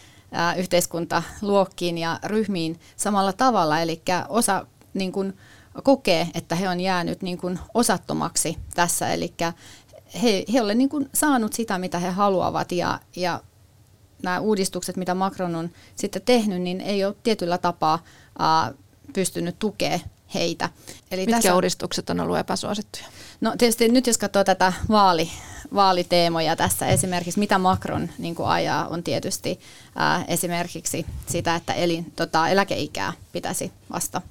yhteiskuntaluokkiin 0.56 1.98
ja 1.98 2.20
ryhmiin 2.24 2.80
samalla 2.96 3.32
tavalla, 3.32 3.80
eli 3.80 4.02
osa 4.28 4.66
niin 4.94 5.12
kun, 5.12 5.34
kokee, 5.82 6.28
että 6.34 6.54
he 6.54 6.68
on 6.68 6.80
jäänyt 6.80 7.22
niin 7.22 7.38
kun, 7.38 7.58
osattomaksi 7.74 8.58
tässä, 8.74 9.12
eli 9.12 9.34
he, 10.22 10.44
he 10.52 10.62
ole 10.62 10.74
niin 10.74 10.88
kun, 10.88 11.10
saanut 11.14 11.52
sitä, 11.52 11.78
mitä 11.78 11.98
he 11.98 12.10
haluavat 12.10 12.72
ja, 12.72 13.00
ja 13.16 13.40
nämä 14.22 14.40
uudistukset, 14.40 14.96
mitä 14.96 15.14
Macron 15.14 15.54
on 15.54 15.70
sitten 15.96 16.22
tehnyt, 16.22 16.62
niin 16.62 16.80
ei 16.80 17.04
ole 17.04 17.16
tietyllä 17.22 17.58
tapaa 17.58 18.04
ää, 18.38 18.72
pystynyt 19.12 19.58
tukemaan 19.58 20.00
heitä. 20.34 20.70
Eli 21.10 21.20
Mitkä 21.20 21.36
tässä, 21.36 21.54
uudistukset 21.54 22.10
on 22.10 22.20
ollut 22.20 22.38
epäsuosittuja? 22.38 23.04
No 23.40 23.54
tietysti 23.58 23.88
nyt 23.88 24.06
jos 24.06 24.18
katsoo 24.18 24.44
tätä 24.44 24.72
vaali, 24.88 25.30
vaaliteemoja 25.74 26.56
tässä, 26.56 26.86
esimerkiksi 26.86 27.40
mitä 27.40 27.58
Macron 27.58 28.08
niin 28.18 28.34
kuin 28.34 28.48
ajaa, 28.48 28.88
on 28.88 29.02
tietysti 29.02 29.60
ää, 29.94 30.24
esimerkiksi 30.28 31.06
sitä, 31.26 31.54
että 31.54 31.72
elin, 31.72 32.12
tota, 32.16 32.48
eläkeikää 32.48 33.12
pitäisi 33.32 33.72
vasta 33.92 34.22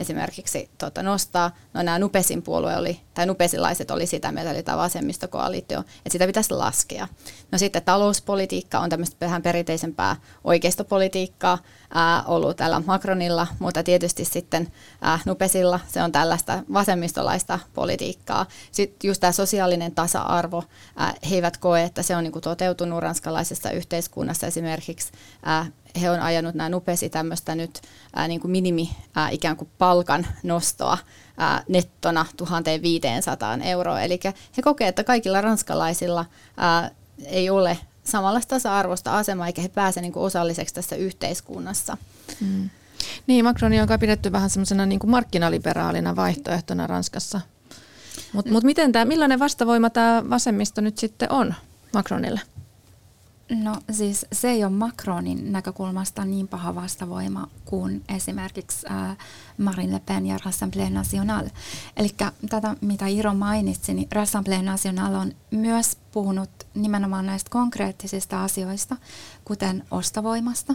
esimerkiksi 0.00 0.70
tota, 0.78 1.02
nostaa. 1.02 1.56
No 1.74 1.82
nämä 1.82 1.98
Nupesin 1.98 2.42
puolue 2.42 2.76
oli, 2.76 3.00
tai 3.14 3.26
Nupesilaiset 3.26 3.90
oli 3.90 4.06
sitä 4.06 4.32
mieltä, 4.32 4.50
eli 4.50 4.62
tämä 4.62 4.78
vasemmistokoalitio, 4.78 5.80
että 5.80 6.12
sitä 6.12 6.26
pitäisi 6.26 6.54
laskea. 6.54 7.08
No 7.52 7.58
sitten 7.58 7.82
talouspolitiikka 7.82 8.78
on 8.78 8.90
tämmöistä 8.90 9.16
vähän 9.20 9.42
perinteisempää 9.42 10.16
oikeistopolitiikkaa 10.44 11.58
ää, 11.94 12.22
ollut 12.22 12.56
tällä 12.56 12.82
Macronilla, 12.86 13.46
mutta 13.58 13.82
tietysti 13.82 14.24
sitten 14.24 14.72
ää, 15.00 15.18
Nupesilla 15.24 15.80
se 15.88 16.02
on 16.02 16.12
tällaista 16.12 16.62
vasemmistolaista 16.72 17.58
politiikkaa. 17.74 18.46
Sitten 18.72 19.08
just 19.08 19.20
tämä 19.20 19.32
sosiaalinen 19.32 19.94
tasa-arvo, 19.94 20.64
ää, 20.96 21.14
he 21.30 21.34
eivät 21.34 21.56
koe, 21.56 21.82
että 21.82 22.02
se 22.02 22.16
on 22.16 22.24
niinku 22.24 22.40
toteutunut 22.40 23.00
ranskalaisessa 23.00 23.70
yhteiskunnassa 23.70 24.46
esimerkiksi 24.46 25.12
ää, 25.42 25.66
he 26.00 26.10
on 26.10 26.20
ajanut 26.20 26.54
nämä 26.54 26.68
nupesi 26.68 27.08
tämmöistä 27.08 27.54
nyt 27.54 27.80
ää, 28.16 28.28
niin 28.28 28.40
kuin 28.40 28.50
minimi 28.50 28.90
ää, 29.14 29.30
ikään 29.30 29.56
kuin 29.56 29.70
palkan 29.78 30.26
nostoa 30.42 30.98
ää, 31.38 31.62
nettona 31.68 32.26
1500 32.36 33.58
euroa. 33.62 34.00
Eli 34.00 34.20
he 34.56 34.62
kokevat, 34.62 34.88
että 34.88 35.04
kaikilla 35.04 35.40
ranskalaisilla 35.40 36.24
ää, 36.56 36.90
ei 37.24 37.50
ole 37.50 37.78
samanlaista 38.04 38.48
tasa-arvoista 38.48 39.18
asemaa, 39.18 39.46
eikä 39.46 39.62
he 39.62 39.68
pääse 39.68 40.00
niin 40.00 40.12
kuin 40.12 40.24
osalliseksi 40.24 40.74
tässä 40.74 40.96
yhteiskunnassa. 40.96 41.96
Mm. 42.40 42.70
Niin, 43.26 43.44
Macroni 43.44 43.80
on 43.80 43.88
pidetty 44.00 44.32
vähän 44.32 44.50
semmoisena 44.50 44.86
niin 44.86 44.98
kuin 44.98 45.10
markkinaliberaalina 45.10 46.16
vaihtoehtona 46.16 46.86
Ranskassa. 46.86 47.40
Mutta 48.32 48.52
mut 48.52 48.64
miten 48.64 48.92
tämä, 48.92 49.04
millainen 49.04 49.38
vastavoima 49.38 49.90
tämä 49.90 50.22
vasemmisto 50.30 50.80
nyt 50.80 50.98
sitten 50.98 51.32
on 51.32 51.54
Macronille? 51.92 52.40
No 53.50 53.76
siis 53.90 54.26
se 54.32 54.50
ei 54.50 54.64
ole 54.64 54.72
Macronin 54.72 55.52
näkökulmasta 55.52 56.24
niin 56.24 56.48
paha 56.48 56.74
vastavoima 56.74 57.48
kuin 57.64 58.04
esimerkiksi 58.08 58.86
äh, 58.90 59.16
Marine 59.58 59.92
Le 59.92 60.00
Pen 60.06 60.26
ja 60.26 60.38
Rassemblée 60.44 60.90
Nationale. 60.90 61.50
Eli 61.96 62.08
tätä, 62.48 62.76
mitä 62.80 63.06
Iro 63.06 63.34
mainitsi, 63.34 63.94
niin 63.94 64.08
Rassemblée 64.12 64.62
Nationale 64.62 65.16
on 65.16 65.32
myös 65.50 65.96
puhunut 66.12 66.50
nimenomaan 66.74 67.26
näistä 67.26 67.50
konkreettisista 67.50 68.44
asioista, 68.44 68.96
kuten 69.44 69.84
ostovoimasta, 69.90 70.74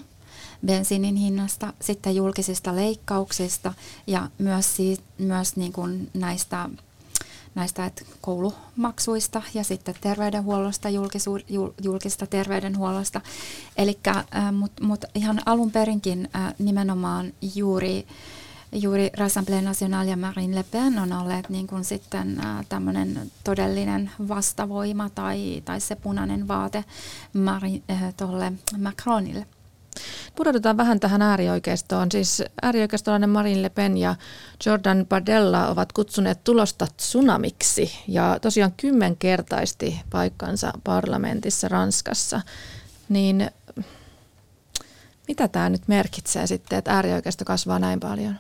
bensiinin 0.66 1.16
hinnasta, 1.16 1.74
sitten 1.82 2.16
julkisista 2.16 2.76
leikkauksista 2.76 3.74
ja 4.08 4.30
myös, 4.38 4.76
siitä, 4.76 5.04
myös 5.18 5.56
niin 5.56 5.74
kuin 5.74 6.10
näistä 6.14 6.70
näistä 7.56 7.86
että 7.86 8.06
koulumaksuista 8.22 9.42
ja 9.54 9.64
sitten 9.64 9.96
terveydenhuollosta, 10.02 10.90
julkisu, 10.90 11.38
julkista 11.84 12.28
terveydenhuollosta. 12.28 13.22
Eli 13.78 14.00
äh, 14.08 14.24
mutta 14.52 14.84
mut 14.84 15.06
ihan 15.16 15.42
alun 15.46 15.72
perinkin 15.72 16.30
äh, 16.36 16.54
nimenomaan 16.60 17.34
juuri 17.56 18.08
juuri 18.72 19.10
Rassemblée 19.18 19.62
Nationale 19.62 20.10
ja 20.10 20.18
Marine 20.18 20.56
Le 20.56 20.64
Pen 20.64 21.00
on 21.00 21.14
olleet 21.14 21.50
niin 21.50 21.68
kuin 21.68 21.84
sitten 21.84 22.42
tämmöinen 22.70 23.32
todellinen 23.44 24.12
vastavoima 24.28 25.10
tai, 25.10 25.62
tai 25.66 25.80
se 25.80 25.96
punainen 25.96 26.48
vaate 26.48 26.84
Marie, 27.34 27.82
äh, 27.92 28.14
Macronille. 28.78 29.46
Pudotetaan 30.36 30.78
vähän 30.78 31.00
tähän 31.00 31.22
äärioikeistoon. 31.22 32.12
Siis 32.12 32.44
äärioikeistolainen 32.62 33.30
Marine 33.30 33.62
Le 33.62 33.70
Pen 33.70 33.98
ja 33.98 34.16
Jordan 34.66 35.06
Bardella 35.10 35.68
ovat 35.68 35.92
kutsuneet 35.94 36.44
tulosta 36.44 36.88
tsunamiksi 36.98 37.92
ja 38.08 38.38
tosiaan 38.42 38.74
kymmenkertaisti 38.78 40.02
paikkansa 40.10 40.72
parlamentissa 40.84 41.68
Ranskassa. 41.68 42.42
Niin 43.10 43.50
mitä 45.28 45.48
tämä 45.48 45.70
nyt 45.70 45.88
merkitsee 45.88 46.48
sitten, 46.48 46.80
että 46.80 46.92
äärioikeisto 46.92 47.46
kasvaa 47.46 47.80
näin 47.80 48.00
paljon? 48.00 48.36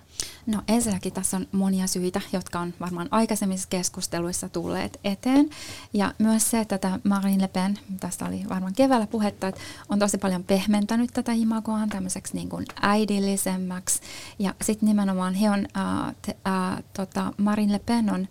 No 0.46 0.62
ensinnäkin 0.68 1.14
tässä 1.14 1.38
on 1.38 1.48
monia 1.52 1.88
syitä, 1.88 2.22
jotka 2.34 2.60
on 2.60 2.74
varmaan 2.80 3.08
aikaisemmissa 3.12 3.68
keskusteluissa 3.70 4.50
tulleet 4.50 5.00
eteen. 5.04 5.50
Ja 5.94 6.14
myös 6.20 6.52
se, 6.52 6.60
että 6.60 6.78
tämä 6.78 7.00
Marine 7.04 7.44
Le 7.44 7.48
Pen, 7.48 7.80
tästä 8.00 8.26
oli 8.26 8.44
varmaan 8.50 8.74
keväällä 8.74 9.08
puhetta, 9.08 9.48
että 9.48 9.62
on 9.90 10.00
tosi 10.00 10.18
paljon 10.18 10.44
pehmentänyt 10.44 11.14
tätä 11.14 11.32
imagoaan 11.32 11.90
tämmöiseksi 11.90 12.36
niin 12.36 12.50
kuin 12.50 12.66
äidillisemmäksi. 12.82 14.02
Ja 14.40 14.54
sitten 14.62 14.88
nimenomaan 14.88 15.34
he 15.34 15.50
on, 15.50 15.68
äh, 15.78 16.16
te, 16.22 16.38
äh, 16.48 16.84
tota, 16.94 17.34
Marine 17.38 17.74
Le 17.74 17.80
Pen 17.80 18.14
on 18.14 18.28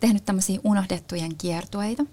tehnyt 0.00 0.24
tämmöisiä 0.24 0.60
unohdettujen 0.64 1.36
kiertueita. 1.36 2.04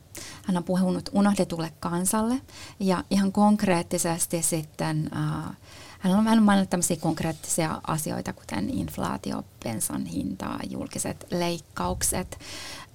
Hän 0.45 0.57
on 0.57 0.63
puhunut 0.63 1.09
unohdetulle 1.13 1.73
kansalle 1.79 2.41
ja 2.79 3.03
ihan 3.09 3.31
konkreettisesti 3.31 4.41
sitten... 4.41 5.09
Äh, 5.15 5.55
hän 6.03 6.15
on, 6.15 6.27
hän 6.27 6.37
on 6.37 6.43
maininnut 6.43 6.69
tämmöisiä 6.69 6.97
konkreettisia 6.97 7.81
asioita, 7.87 8.33
kuten 8.33 8.69
inflaatio, 8.69 9.43
bensan 9.63 10.05
hinta, 10.05 10.59
julkiset 10.69 11.25
leikkaukset, 11.31 12.39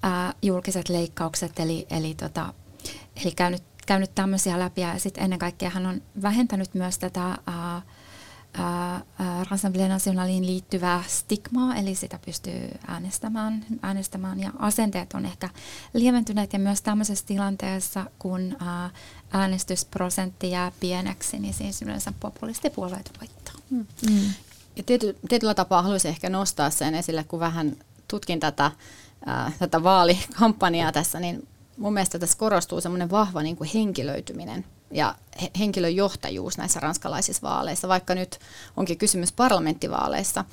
ää, 0.03 0.33
julkiset 0.41 0.89
leikkaukset, 0.89 1.59
eli, 1.59 1.87
eli, 1.89 2.13
tota, 2.13 2.53
eli 3.15 3.31
käynyt, 3.31 3.63
käynyt 3.87 4.15
tämmöisiä 4.15 4.59
läpi 4.59 4.81
ja 4.81 4.99
sitten 4.99 5.23
ennen 5.23 5.39
kaikkea 5.39 5.69
hän 5.69 5.85
on 5.85 6.01
vähentänyt 6.21 6.73
myös 6.73 6.97
tätä 6.97 7.37
ää, 7.47 7.81
Nationaliin 9.87 10.45
liittyvää 10.45 11.03
stigmaa, 11.07 11.75
eli 11.75 11.95
sitä 11.95 12.19
pystyy 12.25 12.69
äänestämään, 12.87 13.65
äänestämään 13.81 14.39
ja 14.39 14.51
asenteet 14.59 15.13
on 15.13 15.25
ehkä 15.25 15.49
lieventyneet 15.93 16.53
ja 16.53 16.59
myös 16.59 16.81
tämmöisessä 16.81 17.25
tilanteessa, 17.25 18.05
kun 18.19 18.55
ää, 18.59 18.89
äänestysprosentti 19.31 20.51
jää 20.51 20.71
pieneksi, 20.79 21.39
niin 21.39 21.53
siis 21.53 21.81
yleensä 21.81 22.13
populistipuolueet 22.19 23.11
voittaa. 23.21 23.53
Mm. 23.69 23.85
Mm. 24.09 24.33
Ja 24.75 24.83
tiety, 24.83 25.17
tietyllä 25.29 25.53
tapaa 25.53 25.81
haluaisin 25.81 26.09
ehkä 26.09 26.29
nostaa 26.29 26.69
sen 26.69 26.95
esille, 26.95 27.23
kun 27.23 27.39
vähän 27.39 27.77
tutkin 28.07 28.39
tätä, 28.39 28.71
ää, 29.25 29.51
tätä 29.59 29.83
vaalikampanjaa 29.83 30.91
tässä, 30.91 31.19
niin 31.19 31.47
mun 31.77 31.93
mielestä 31.93 32.19
tässä 32.19 32.37
korostuu 32.37 32.81
semmoinen 32.81 33.11
vahva 33.11 33.43
niin 33.43 33.55
kuin 33.55 33.69
henkilöityminen 33.73 34.65
ja 34.91 35.15
henkilöjohtajuus 35.59 36.57
näissä 36.57 36.79
ranskalaisissa 36.79 37.47
vaaleissa, 37.47 37.87
vaikka 37.87 38.15
nyt 38.15 38.39
onkin 38.77 38.97
kysymys 38.97 39.31
parlamenttivaaleista, 39.31 40.45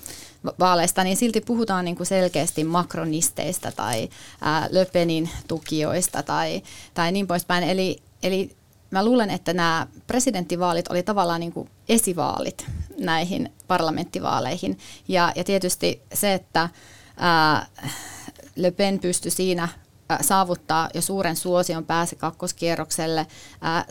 vaaleista, 0.58 1.04
niin 1.04 1.16
silti 1.16 1.40
puhutaan 1.40 1.84
niin 1.84 1.96
kuin 1.96 2.06
selkeästi 2.06 2.64
makronisteista 2.64 3.72
tai 3.72 4.08
ää, 4.40 4.68
Löpenin 4.70 5.30
tukijoista 5.48 6.22
tai, 6.22 6.62
tai 6.94 7.12
niin 7.12 7.26
poispäin. 7.26 7.64
Eli, 7.64 8.02
eli 8.22 8.56
mä 8.90 9.04
luulen, 9.04 9.30
että 9.30 9.52
nämä 9.52 9.86
presidenttivaalit 10.06 10.88
oli 10.88 11.02
tavallaan 11.02 11.40
niin 11.40 11.52
kuin 11.52 11.70
esivaalit 11.88 12.66
näihin 12.98 13.52
parlamenttivaaleihin. 13.66 14.78
Ja, 15.08 15.32
ja 15.36 15.44
tietysti 15.44 16.02
se, 16.14 16.34
että 16.34 16.68
ää, 17.16 17.66
Le 18.56 18.70
Pen 18.70 18.98
pystyi 18.98 19.30
siinä 19.30 19.68
saavuttaa 20.20 20.88
jo 20.94 21.02
suuren 21.02 21.36
suosion 21.36 21.84
pääsi 21.84 22.16
kakkoskierrokselle. 22.16 23.26
Ää, 23.60 23.84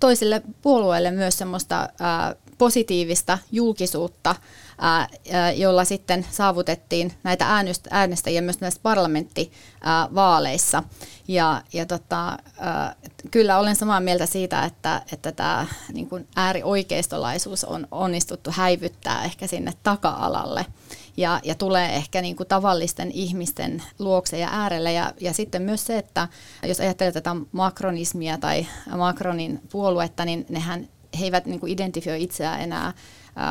toisille 0.00 0.42
puolueille 0.62 1.10
myös 1.10 1.38
semmoista 1.38 1.88
ää, 2.00 2.34
positiivista 2.58 3.38
julkisuutta, 3.52 4.30
ää, 4.30 4.38
jolla 5.56 5.84
sitten 5.84 6.26
saavutettiin 6.30 7.12
näitä 7.22 7.46
äänestäjiä 7.90 8.40
myös 8.40 8.60
näissä 8.60 8.80
parlamenttivaaleissa. 8.82 10.82
Ja, 11.28 11.62
ja 11.72 11.86
tota, 11.86 12.38
kyllä 13.30 13.58
olen 13.58 13.76
samaa 13.76 14.00
mieltä 14.00 14.26
siitä, 14.26 14.64
että, 14.64 15.02
että 15.12 15.32
tämä 15.32 15.66
niin 15.92 16.08
kuin 16.08 16.28
äärioikeistolaisuus 16.36 17.64
on 17.64 17.86
onnistuttu 17.90 18.50
häivyttää 18.54 19.24
ehkä 19.24 19.46
sinne 19.46 19.72
taka-alalle 19.82 20.66
ja, 21.16 21.40
ja 21.44 21.54
tulee 21.54 21.96
ehkä 21.96 22.22
niin 22.22 22.36
kuin 22.36 22.46
tavallisten 22.46 23.10
ihmisten 23.10 23.82
luokse 23.98 24.38
ja 24.38 24.48
äärelle. 24.52 24.92
Ja, 24.92 25.12
ja 25.20 25.32
sitten 25.32 25.62
myös 25.62 25.86
se, 25.86 25.98
että 25.98 26.28
jos 26.62 26.80
ajattelee 26.80 27.12
tätä 27.12 27.36
makronismia 27.52 28.38
tai 28.38 28.66
Macronin 28.96 29.60
puoluetta, 29.72 30.24
niin 30.24 30.46
nehän 30.48 30.88
he 31.18 31.24
eivät 31.24 31.46
niin 31.46 31.60
kuin 31.60 31.72
identifioi 31.72 32.22
itseään 32.22 32.60
enää 32.60 32.92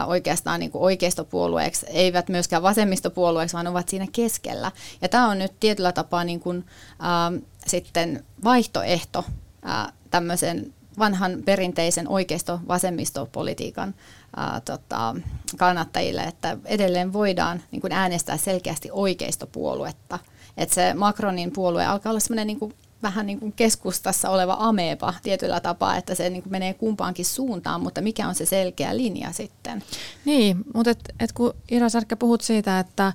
oikeastaan 0.08 0.60
niin 0.60 0.72
kuin 0.72 0.82
oikeistopuolueeksi, 0.82 1.86
eivät 1.90 2.30
myöskään 2.30 2.64
vasemmistopuolueeksi, 2.64 3.54
vaan 3.54 3.68
ovat 3.68 3.90
siinä 3.90 4.08
keskellä. 4.12 4.72
Ja 5.02 5.10
tämä 5.10 5.30
on 5.30 5.40
nyt 5.40 5.60
tietyllä 5.60 5.92
tapaa 5.92 6.24
niin 6.24 6.40
kuin, 6.40 6.66
äh, 6.92 7.42
sitten 7.68 8.26
vaihtoehto 8.44 9.26
äh, 9.70 9.94
tämmöisen 10.12 10.74
vanhan 11.00 11.44
perinteisen 11.46 12.08
oikeisto-vasemmistopolitiikan 12.08 13.96
ää, 14.36 14.62
tota, 14.66 15.16
kannattajille, 15.58 16.22
että 16.22 16.58
edelleen 16.66 17.14
voidaan 17.14 17.64
niin 17.72 17.82
kuin 17.82 17.94
äänestää 17.94 18.38
selkeästi 18.38 18.90
oikeistopuoluetta. 18.92 20.20
Että 20.58 20.76
se 20.76 20.94
Macronin 20.94 21.52
puolue 21.52 21.86
alkaa 21.86 22.10
olla 22.10 22.20
semmoinen 22.20 22.48
niin 22.48 22.74
vähän 23.04 23.26
niin 23.26 23.40
kuin 23.40 23.54
keskustassa 23.54 24.30
oleva 24.30 24.58
ameepa 24.60 25.14
tietyllä 25.24 25.60
tapaa, 25.60 25.98
että 25.98 26.16
se 26.16 26.30
niin 26.30 26.44
kuin 26.44 26.52
menee 26.52 26.74
kumpaankin 26.74 27.26
suuntaan, 27.26 27.82
mutta 27.82 28.02
mikä 28.02 28.28
on 28.28 28.36
se 28.36 28.46
selkeä 28.46 28.98
linja 28.98 29.32
sitten? 29.32 29.84
Niin, 30.26 30.58
mutta 30.74 30.92
et, 30.92 31.00
et 31.20 31.32
kun 31.32 31.54
Ira 31.72 31.90
Särkkä 31.90 32.16
puhut 32.16 32.42
siitä, 32.42 32.80
että 32.80 33.14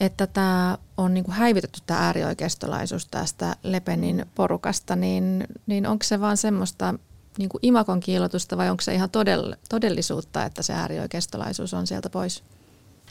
että 0.00 0.26
tämä 0.26 0.78
on 0.96 1.14
niin 1.14 1.24
kuin 1.24 1.34
häivitetty 1.34 1.80
tämä 1.86 2.00
äärioikeistolaisuus 2.00 3.06
tästä 3.06 3.56
Lepenin 3.62 4.26
porukasta, 4.34 4.96
niin, 4.96 5.46
niin 5.66 5.86
onko 5.86 6.02
se 6.02 6.20
vaan 6.20 6.36
semmoista 6.36 6.94
niin 7.38 7.48
kuin 7.48 7.58
imakon 7.62 8.00
kiilotusta 8.00 8.56
vai 8.56 8.70
onko 8.70 8.80
se 8.80 8.94
ihan 8.94 9.10
todell, 9.10 9.52
todellisuutta, 9.68 10.44
että 10.44 10.62
se 10.62 10.72
äärioikeistolaisuus 10.72 11.74
on 11.74 11.86
sieltä 11.86 12.10
pois? 12.10 12.44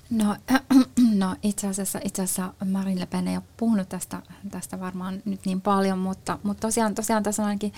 No, 0.09 0.35
no 1.21 1.35
itse, 1.43 1.67
asiassa, 1.67 1.99
itse 2.03 2.21
asiassa 2.21 2.53
Marine 2.65 2.99
Le 2.99 3.05
Pen 3.05 3.27
ei 3.27 3.35
ole 3.35 3.43
puhunut 3.57 3.89
tästä, 3.89 4.21
tästä 4.51 4.79
varmaan 4.79 5.21
nyt 5.25 5.45
niin 5.45 5.61
paljon, 5.61 5.99
mutta, 5.99 6.39
mutta 6.43 6.61
tosiaan, 6.61 6.95
tosiaan 6.95 7.23
tässä 7.23 7.43
on 7.43 7.47
ainakin 7.47 7.73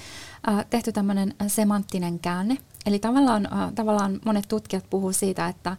äh, 0.50 0.66
tehty 0.70 0.92
tämmöinen 0.92 1.34
semanttinen 1.48 2.20
käänne. 2.20 2.58
Eli 2.86 3.00
tavallaan, 3.00 3.46
äh, 3.54 3.74
tavallaan 3.76 4.20
monet 4.26 4.48
tutkijat 4.48 4.90
puhuu 4.90 5.14
siitä, 5.14 5.48
että 5.48 5.78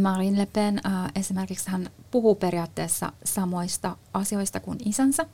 Marine 0.00 0.38
Le 0.38 0.46
Pen 0.46 0.80
äh, 0.86 0.92
esimerkiksi 1.14 1.70
hän 1.70 1.90
puhuu 2.10 2.34
periaatteessa 2.34 3.12
samoista 3.24 3.96
asioista 4.14 4.60
kuin 4.60 4.78
isänsä, 4.84 5.26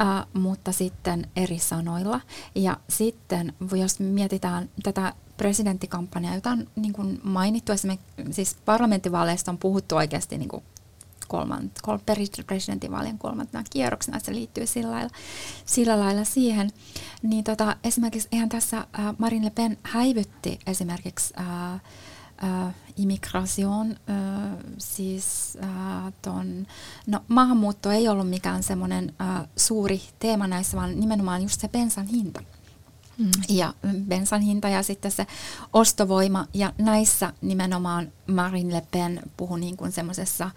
äh, 0.00 0.26
mutta 0.32 0.72
sitten 0.72 1.26
eri 1.36 1.58
sanoilla. 1.58 2.20
Ja 2.54 2.76
sitten 2.88 3.52
jos 3.76 4.00
mietitään 4.00 4.68
tätä 4.82 5.12
presidenttikampanjaa, 5.36 6.34
jota 6.34 6.50
on 6.50 6.66
niin 6.76 6.92
kuin 6.92 7.20
mainittu, 7.22 7.72
siis 8.30 8.56
parlamenttivaaleista 8.64 9.50
on 9.50 9.58
puhuttu 9.58 9.96
oikeasti 9.96 10.38
niin 10.38 10.48
kuin 10.48 10.62
kolmant, 11.28 11.72
kol, 11.82 11.98
presidentinvaalien 12.46 13.18
kolmantena 13.18 13.64
kierroksena, 13.70 14.18
se 14.18 14.34
liittyy 14.34 14.66
sillä 14.66 14.90
lailla, 14.90 15.10
sillä 15.66 16.00
lailla 16.00 16.24
siihen, 16.24 16.70
niin 17.22 17.44
tota, 17.44 17.76
esimerkiksi 17.84 18.28
ihan 18.32 18.48
tässä 18.48 18.78
äh, 18.78 19.14
Marine 19.18 19.44
Le 19.44 19.50
Pen 19.50 19.78
häivytti 19.82 20.58
esimerkiksi 20.66 21.34
äh, 21.40 21.72
äh, 21.74 22.74
immigration, 22.96 23.90
äh, 23.90 24.58
siis 24.78 25.58
äh, 25.62 26.12
ton, 26.22 26.66
no 27.06 27.20
maahanmuutto 27.28 27.90
ei 27.90 28.08
ollut 28.08 28.30
mikään 28.30 28.62
semmoinen 28.62 29.14
äh, 29.20 29.48
suuri 29.56 30.02
teema 30.18 30.46
näissä, 30.46 30.76
vaan 30.76 31.00
nimenomaan 31.00 31.42
just 31.42 31.60
se 31.60 31.68
bensan 31.68 32.06
hinta. 32.06 32.40
Mm. 32.40 32.53
Ja 33.48 33.74
bensan 34.08 34.40
hinta 34.40 34.68
ja 34.68 34.82
sitten 34.82 35.10
se 35.10 35.26
ostovoima. 35.72 36.46
Ja 36.54 36.72
näissä 36.78 37.32
nimenomaan 37.40 38.12
Marine 38.26 38.74
Le 38.74 38.82
Pen 38.90 39.20
puhui 39.36 39.60
niin 39.60 39.76
kuin 39.76 39.92
semmoisessa 39.92 40.50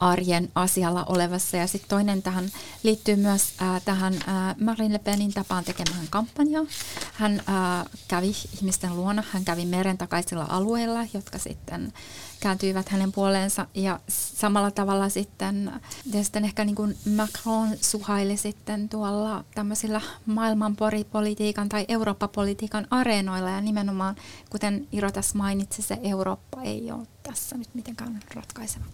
arjen 0.00 0.48
asialla 0.54 1.04
olevassa. 1.04 1.56
Ja 1.56 1.66
sitten 1.66 1.88
toinen 1.88 2.22
tähän 2.22 2.50
liittyy 2.82 3.16
myös 3.16 3.52
äh, 3.62 3.82
tähän 3.84 4.14
äh, 4.14 4.56
Marine 4.60 4.92
Le 4.92 4.98
Penin 4.98 5.32
tapaan 5.32 5.64
tekemään 5.64 6.06
kampanjaa. 6.10 6.64
Hän 7.12 7.32
äh, 7.48 7.86
kävi 8.08 8.34
ihmisten 8.56 8.96
luona, 8.96 9.24
hän 9.32 9.44
kävi 9.44 9.66
meren 9.66 9.98
takaisilla 9.98 10.46
alueilla, 10.48 11.06
jotka 11.14 11.38
sitten 11.38 11.92
kääntyivät 12.40 12.88
hänen 12.88 13.12
puoleensa. 13.12 13.66
Ja 13.74 14.00
samalla 14.08 14.70
tavalla 14.70 15.08
sitten, 15.08 15.72
ja 16.12 16.24
sitten 16.24 16.44
ehkä 16.44 16.64
niin 16.64 16.76
kuin 16.76 16.96
Macron 17.16 17.68
suhaili 17.80 18.36
sitten 18.36 18.88
tuolla 18.88 19.44
tämmöisillä 19.54 20.00
maailmanpolitiikan 20.26 21.68
tai 21.68 21.84
Eurooppa-politiikan 21.88 22.86
areenoilla. 22.90 23.50
Ja 23.50 23.60
nimenomaan, 23.60 24.16
kuten 24.50 24.88
Iro 24.92 25.10
tässä 25.10 25.38
mainitsi, 25.38 25.82
se 25.82 25.98
Eurooppa 26.02 26.62
ei 26.62 26.92
ole 26.92 27.06
tässä 27.22 27.56
nyt 27.56 27.74
mitenkään 27.74 28.20
ratkaiseva. 28.34 28.84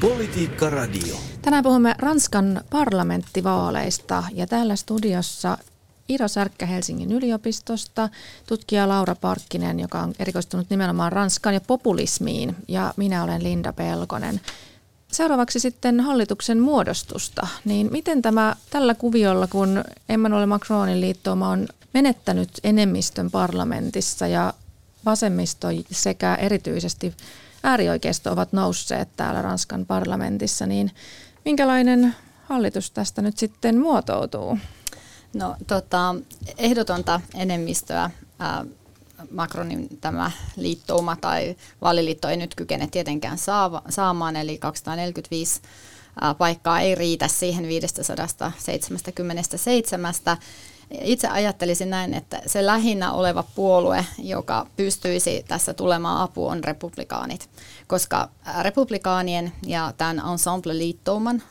Politiikka 0.00 0.70
Radio. 0.70 1.16
Tänään 1.42 1.64
puhumme 1.64 1.94
Ranskan 1.98 2.60
parlamenttivaaleista 2.70 4.24
ja 4.34 4.46
täällä 4.46 4.76
studiossa 4.76 5.58
Iro 6.08 6.28
Särkkä 6.28 6.66
Helsingin 6.66 7.12
yliopistosta, 7.12 8.08
tutkija 8.46 8.88
Laura 8.88 9.14
Parkkinen, 9.14 9.80
joka 9.80 10.00
on 10.00 10.14
erikoistunut 10.18 10.70
nimenomaan 10.70 11.12
Ranskan 11.12 11.54
ja 11.54 11.60
populismiin 11.60 12.56
ja 12.68 12.94
minä 12.96 13.24
olen 13.24 13.44
Linda 13.44 13.72
Pelkonen. 13.72 14.40
Seuraavaksi 15.12 15.60
sitten 15.60 16.00
hallituksen 16.00 16.60
muodostusta. 16.60 17.46
Niin 17.64 17.88
miten 17.92 18.22
tämä 18.22 18.56
tällä 18.70 18.94
kuviolla, 18.94 19.46
kun 19.46 19.84
Emmanuel 20.08 20.46
Macronin 20.46 21.00
liittouma 21.00 21.48
on 21.48 21.68
menettänyt 21.94 22.50
enemmistön 22.64 23.30
parlamentissa 23.30 24.26
ja 24.26 24.54
vasemmisto 25.04 25.68
sekä 25.90 26.34
erityisesti 26.34 27.14
äärioikeisto 27.62 28.32
ovat 28.32 28.52
nousseet 28.52 29.08
täällä 29.16 29.42
Ranskan 29.42 29.86
parlamentissa, 29.86 30.66
niin 30.66 30.90
minkälainen 31.44 32.14
hallitus 32.44 32.90
tästä 32.90 33.22
nyt 33.22 33.38
sitten 33.38 33.78
muotoutuu? 33.78 34.58
No 35.34 35.56
tota, 35.66 36.14
ehdotonta 36.58 37.20
enemmistöä 37.34 38.10
ää, 38.38 38.64
Macronin 39.30 39.88
tämä 40.00 40.30
liittouma 40.56 41.16
tai 41.16 41.56
vaaliliitto 41.80 42.28
ei 42.28 42.36
nyt 42.36 42.54
kykene 42.54 42.86
tietenkään 42.86 43.38
saava, 43.38 43.82
saamaan, 43.88 44.36
eli 44.36 44.58
245 44.58 45.60
ää, 46.20 46.34
paikkaa 46.34 46.80
ei 46.80 46.94
riitä 46.94 47.28
siihen 47.28 47.68
577. 47.68 50.14
Itse 50.90 51.28
ajattelisin 51.28 51.90
näin, 51.90 52.14
että 52.14 52.42
se 52.46 52.66
lähinnä 52.66 53.12
oleva 53.12 53.44
puolue, 53.54 54.04
joka 54.18 54.66
pystyisi 54.76 55.44
tässä 55.48 55.74
tulemaan 55.74 56.22
apuun, 56.22 56.52
on 56.52 56.64
republikaanit, 56.64 57.50
koska 57.86 58.28
republikaanien 58.62 59.52
ja 59.66 59.92
tämän 59.98 60.22
ensemble-liittouman 60.32 61.42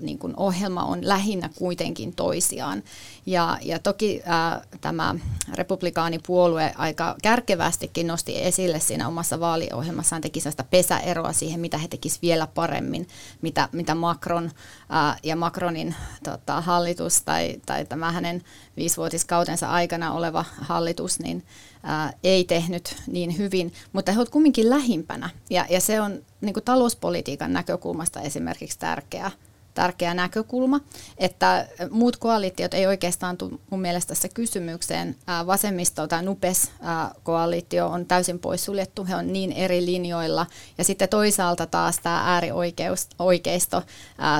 niin 0.00 0.18
kuin 0.18 0.34
ohjelma 0.36 0.84
on 0.84 1.08
lähinnä 1.08 1.50
kuitenkin 1.54 2.14
toisiaan. 2.14 2.82
Ja, 3.26 3.58
ja 3.62 3.78
toki 3.78 4.22
ää, 4.24 4.64
tämä 4.80 5.14
republikaanipuolue 5.54 6.72
aika 6.76 7.16
kärkevästikin 7.22 8.06
nosti 8.06 8.42
esille 8.42 8.80
siinä 8.80 9.08
omassa 9.08 9.40
vaaliohjelmassaan, 9.40 10.22
teki 10.22 10.40
sellaista 10.40 10.64
pesäeroa 10.64 11.32
siihen, 11.32 11.60
mitä 11.60 11.78
he 11.78 11.88
tekisivät 11.88 12.22
vielä 12.22 12.46
paremmin, 12.46 13.08
mitä, 13.42 13.68
mitä 13.72 13.94
Macron 13.94 14.50
ää, 14.88 15.16
ja 15.22 15.36
Macronin 15.36 15.94
tota, 16.24 16.60
hallitus 16.60 17.22
tai, 17.22 17.60
tai 17.66 17.84
tämä 17.84 18.12
hänen 18.12 18.42
viisivuotiskautensa 18.76 19.70
aikana 19.70 20.12
oleva 20.12 20.44
hallitus, 20.60 21.20
niin 21.20 21.44
ää, 21.82 22.12
ei 22.24 22.44
tehnyt 22.44 22.96
niin 23.06 23.38
hyvin, 23.38 23.72
mutta 23.92 24.12
he 24.12 24.18
ovat 24.18 24.30
kumminkin 24.30 24.70
lähimpänä. 24.70 25.30
Ja, 25.50 25.66
ja 25.70 25.80
se 25.80 26.00
on 26.00 26.22
niin 26.40 26.54
kuin 26.54 26.64
talouspolitiikan 26.64 27.52
näkökulmasta 27.52 28.20
esimerkiksi 28.20 28.78
tärkeää 28.78 29.30
tärkeä 29.74 30.14
näkökulma, 30.14 30.80
että 31.18 31.68
muut 31.90 32.16
koalitiot 32.16 32.74
ei 32.74 32.86
oikeastaan 32.86 33.36
tule 33.36 33.58
mun 33.70 33.80
mielestä 33.80 34.08
tässä 34.08 34.28
kysymykseen. 34.28 35.16
Vasemmisto 35.46 36.06
tai 36.06 36.22
NUPES-koalitio 36.22 37.86
on 37.86 38.06
täysin 38.06 38.38
poissuljettu, 38.38 39.06
he 39.06 39.16
on 39.16 39.32
niin 39.32 39.52
eri 39.52 39.84
linjoilla. 39.84 40.46
Ja 40.78 40.84
sitten 40.84 41.08
toisaalta 41.08 41.66
taas 41.66 41.98
tämä 41.98 42.22
äärioikeisto, 42.34 43.82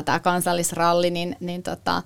tämä 0.04 0.20
kansallisralli, 0.20 1.10
niin, 1.10 1.36
niin 1.40 1.62
tota, 1.62 2.02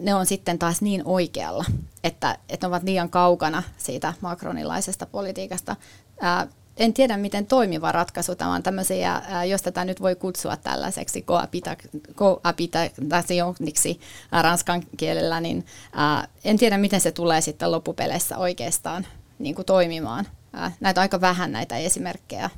ne 0.00 0.14
on 0.14 0.26
sitten 0.26 0.58
taas 0.58 0.82
niin 0.82 1.02
oikealla, 1.04 1.64
että, 2.04 2.38
että 2.48 2.66
ne 2.66 2.68
ovat 2.68 2.82
liian 2.82 3.10
kaukana 3.10 3.62
siitä 3.78 4.14
makronilaisesta 4.20 5.06
politiikasta 5.06 5.76
en 6.80 6.94
tiedä, 6.94 7.16
miten 7.16 7.46
toimiva 7.46 7.92
ratkaisu 7.92 8.34
tämä 8.34 8.54
on 8.54 8.62
tämmöisiä, 8.62 9.22
jos 9.48 9.62
tätä 9.62 9.84
nyt 9.84 10.00
voi 10.00 10.16
kutsua 10.16 10.56
tällaiseksi 10.56 11.24
cohabitationiksi 12.14 14.00
ranskan 14.42 14.82
kielellä, 14.96 15.40
niin 15.40 15.66
en 16.44 16.58
tiedä, 16.58 16.78
miten 16.78 17.00
se 17.00 17.12
tulee 17.12 17.40
sitten 17.40 17.70
loppupeleissä 17.70 18.38
oikeastaan 18.38 19.06
niin 19.38 19.54
kuin 19.54 19.66
toimimaan. 19.66 20.26
Näitä 20.80 21.00
on 21.00 21.02
aika 21.02 21.20
vähän 21.20 21.52
näitä 21.52 21.76
esimerkkejä. 21.76 22.50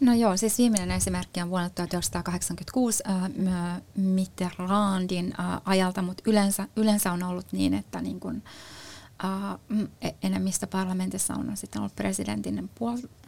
No 0.00 0.14
joo, 0.14 0.36
siis 0.36 0.58
viimeinen 0.58 0.90
esimerkki 0.90 1.40
on 1.40 1.50
vuonna 1.50 1.70
1986 1.70 3.02
äh, 3.08 3.80
Mitterrandin 3.96 5.34
äh, 5.40 5.60
ajalta, 5.64 6.02
mutta 6.02 6.22
yleensä, 6.26 6.68
yleensä 6.76 7.12
on 7.12 7.22
ollut 7.22 7.46
niin, 7.52 7.74
että 7.74 8.00
niin 8.00 8.20
kun, 8.20 8.36
äh, 8.36 8.42
uh, 9.24 9.88
enemmistö 10.22 10.66
parlamentissa 10.66 11.34
on 11.34 11.56
sitten 11.56 11.80
ollut 11.80 11.96
presidentin 11.96 12.70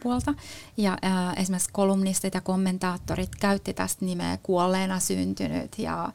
puolta. 0.03 0.33
Ja 0.77 0.97
esimerkiksi 1.37 1.69
kolumnistit 1.73 2.33
ja 2.33 2.41
kommentaattorit 2.41 3.35
käytti 3.35 3.73
tästä 3.73 4.05
nimeä 4.05 4.37
kuolleena 4.43 4.99
syntynyt 4.99 5.79
ja 5.79 6.13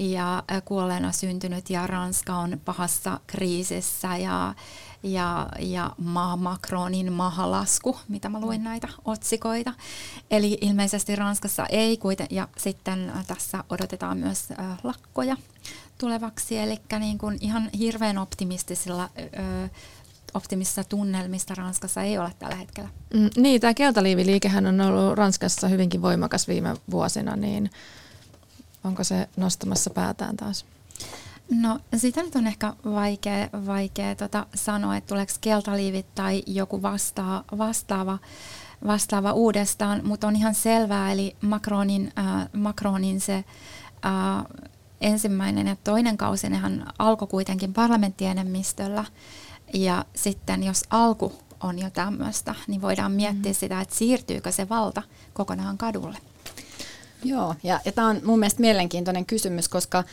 ja 0.00 0.42
kuolleena 0.64 1.12
syntynyt 1.12 1.70
ja 1.70 1.86
Ranska 1.86 2.34
on 2.34 2.60
pahassa 2.64 3.20
kriisissä 3.26 4.16
ja, 4.16 4.54
ja, 5.02 5.48
ja 5.58 5.90
maa 5.98 6.36
Macronin 6.36 7.12
mahalasku, 7.12 7.98
mitä 8.08 8.28
mä 8.28 8.40
luin 8.40 8.64
näitä 8.64 8.88
otsikoita. 9.04 9.72
Eli 10.30 10.58
ilmeisesti 10.60 11.16
Ranskassa 11.16 11.66
ei 11.66 11.96
kuiten, 11.96 12.26
ja 12.30 12.48
sitten 12.58 13.12
tässä 13.26 13.64
odotetaan 13.68 14.18
myös 14.18 14.48
lakkoja 14.84 15.36
tulevaksi, 16.00 16.58
eli 16.58 16.80
niin 16.98 17.18
kuin 17.18 17.38
ihan 17.40 17.70
hirveän 17.78 18.18
optimistisilla 18.18 19.02
äh, 19.02 19.70
optimissa 20.34 20.84
tunnelmista 20.84 21.54
Ranskassa 21.54 22.02
ei 22.02 22.18
ole 22.18 22.32
tällä 22.38 22.56
hetkellä. 22.56 22.88
Mm, 23.14 23.30
niin, 23.36 23.60
tämä 23.60 23.74
keltaliiviliikehän 23.74 24.66
on 24.66 24.80
ollut 24.80 25.18
Ranskassa 25.18 25.68
hyvinkin 25.68 26.02
voimakas 26.02 26.48
viime 26.48 26.76
vuosina, 26.90 27.36
niin 27.36 27.70
onko 28.84 29.04
se 29.04 29.28
nostamassa 29.36 29.90
päätään 29.90 30.36
taas? 30.36 30.64
No 31.50 31.78
sitä 31.96 32.22
nyt 32.22 32.36
on 32.36 32.46
ehkä 32.46 32.74
vaikea, 32.84 33.48
vaikea 33.66 34.14
tota 34.14 34.46
sanoa, 34.54 34.96
että 34.96 35.08
tuleeko 35.08 35.32
keltaliivit 35.40 36.06
tai 36.14 36.42
joku 36.46 36.82
vastaa, 36.82 37.44
vastaava, 37.58 38.18
vastaava 38.86 39.32
uudestaan, 39.32 40.00
mutta 40.04 40.26
on 40.26 40.36
ihan 40.36 40.54
selvää, 40.54 41.12
eli 41.12 41.36
Macronin, 41.40 42.12
äh, 42.18 42.48
Macronin 42.52 43.20
se 43.20 43.34
äh, 43.34 43.44
ensimmäinen 45.00 45.66
ja 45.66 45.76
toinen 45.84 46.16
kausi, 46.16 46.48
nehän 46.48 46.86
alkoi 46.98 47.28
kuitenkin 47.28 47.74
parlamenttienemmistöllä, 47.74 49.04
ja 49.74 50.04
sitten 50.14 50.62
jos 50.62 50.84
alku 50.90 51.32
on 51.62 51.78
jo 51.78 51.90
tämmöistä, 51.90 52.54
niin 52.66 52.82
voidaan 52.82 53.12
miettiä 53.12 53.52
mm. 53.52 53.56
sitä, 53.56 53.80
että 53.80 53.94
siirtyykö 53.94 54.52
se 54.52 54.68
valta 54.68 55.02
kokonaan 55.32 55.78
kadulle. 55.78 56.18
Joo, 57.24 57.54
ja, 57.62 57.80
ja 57.84 57.92
tämä 57.92 58.08
on 58.08 58.20
mun 58.24 58.38
mielestä 58.38 58.60
mielenkiintoinen 58.60 59.26
kysymys, 59.26 59.68
koska 59.68 60.04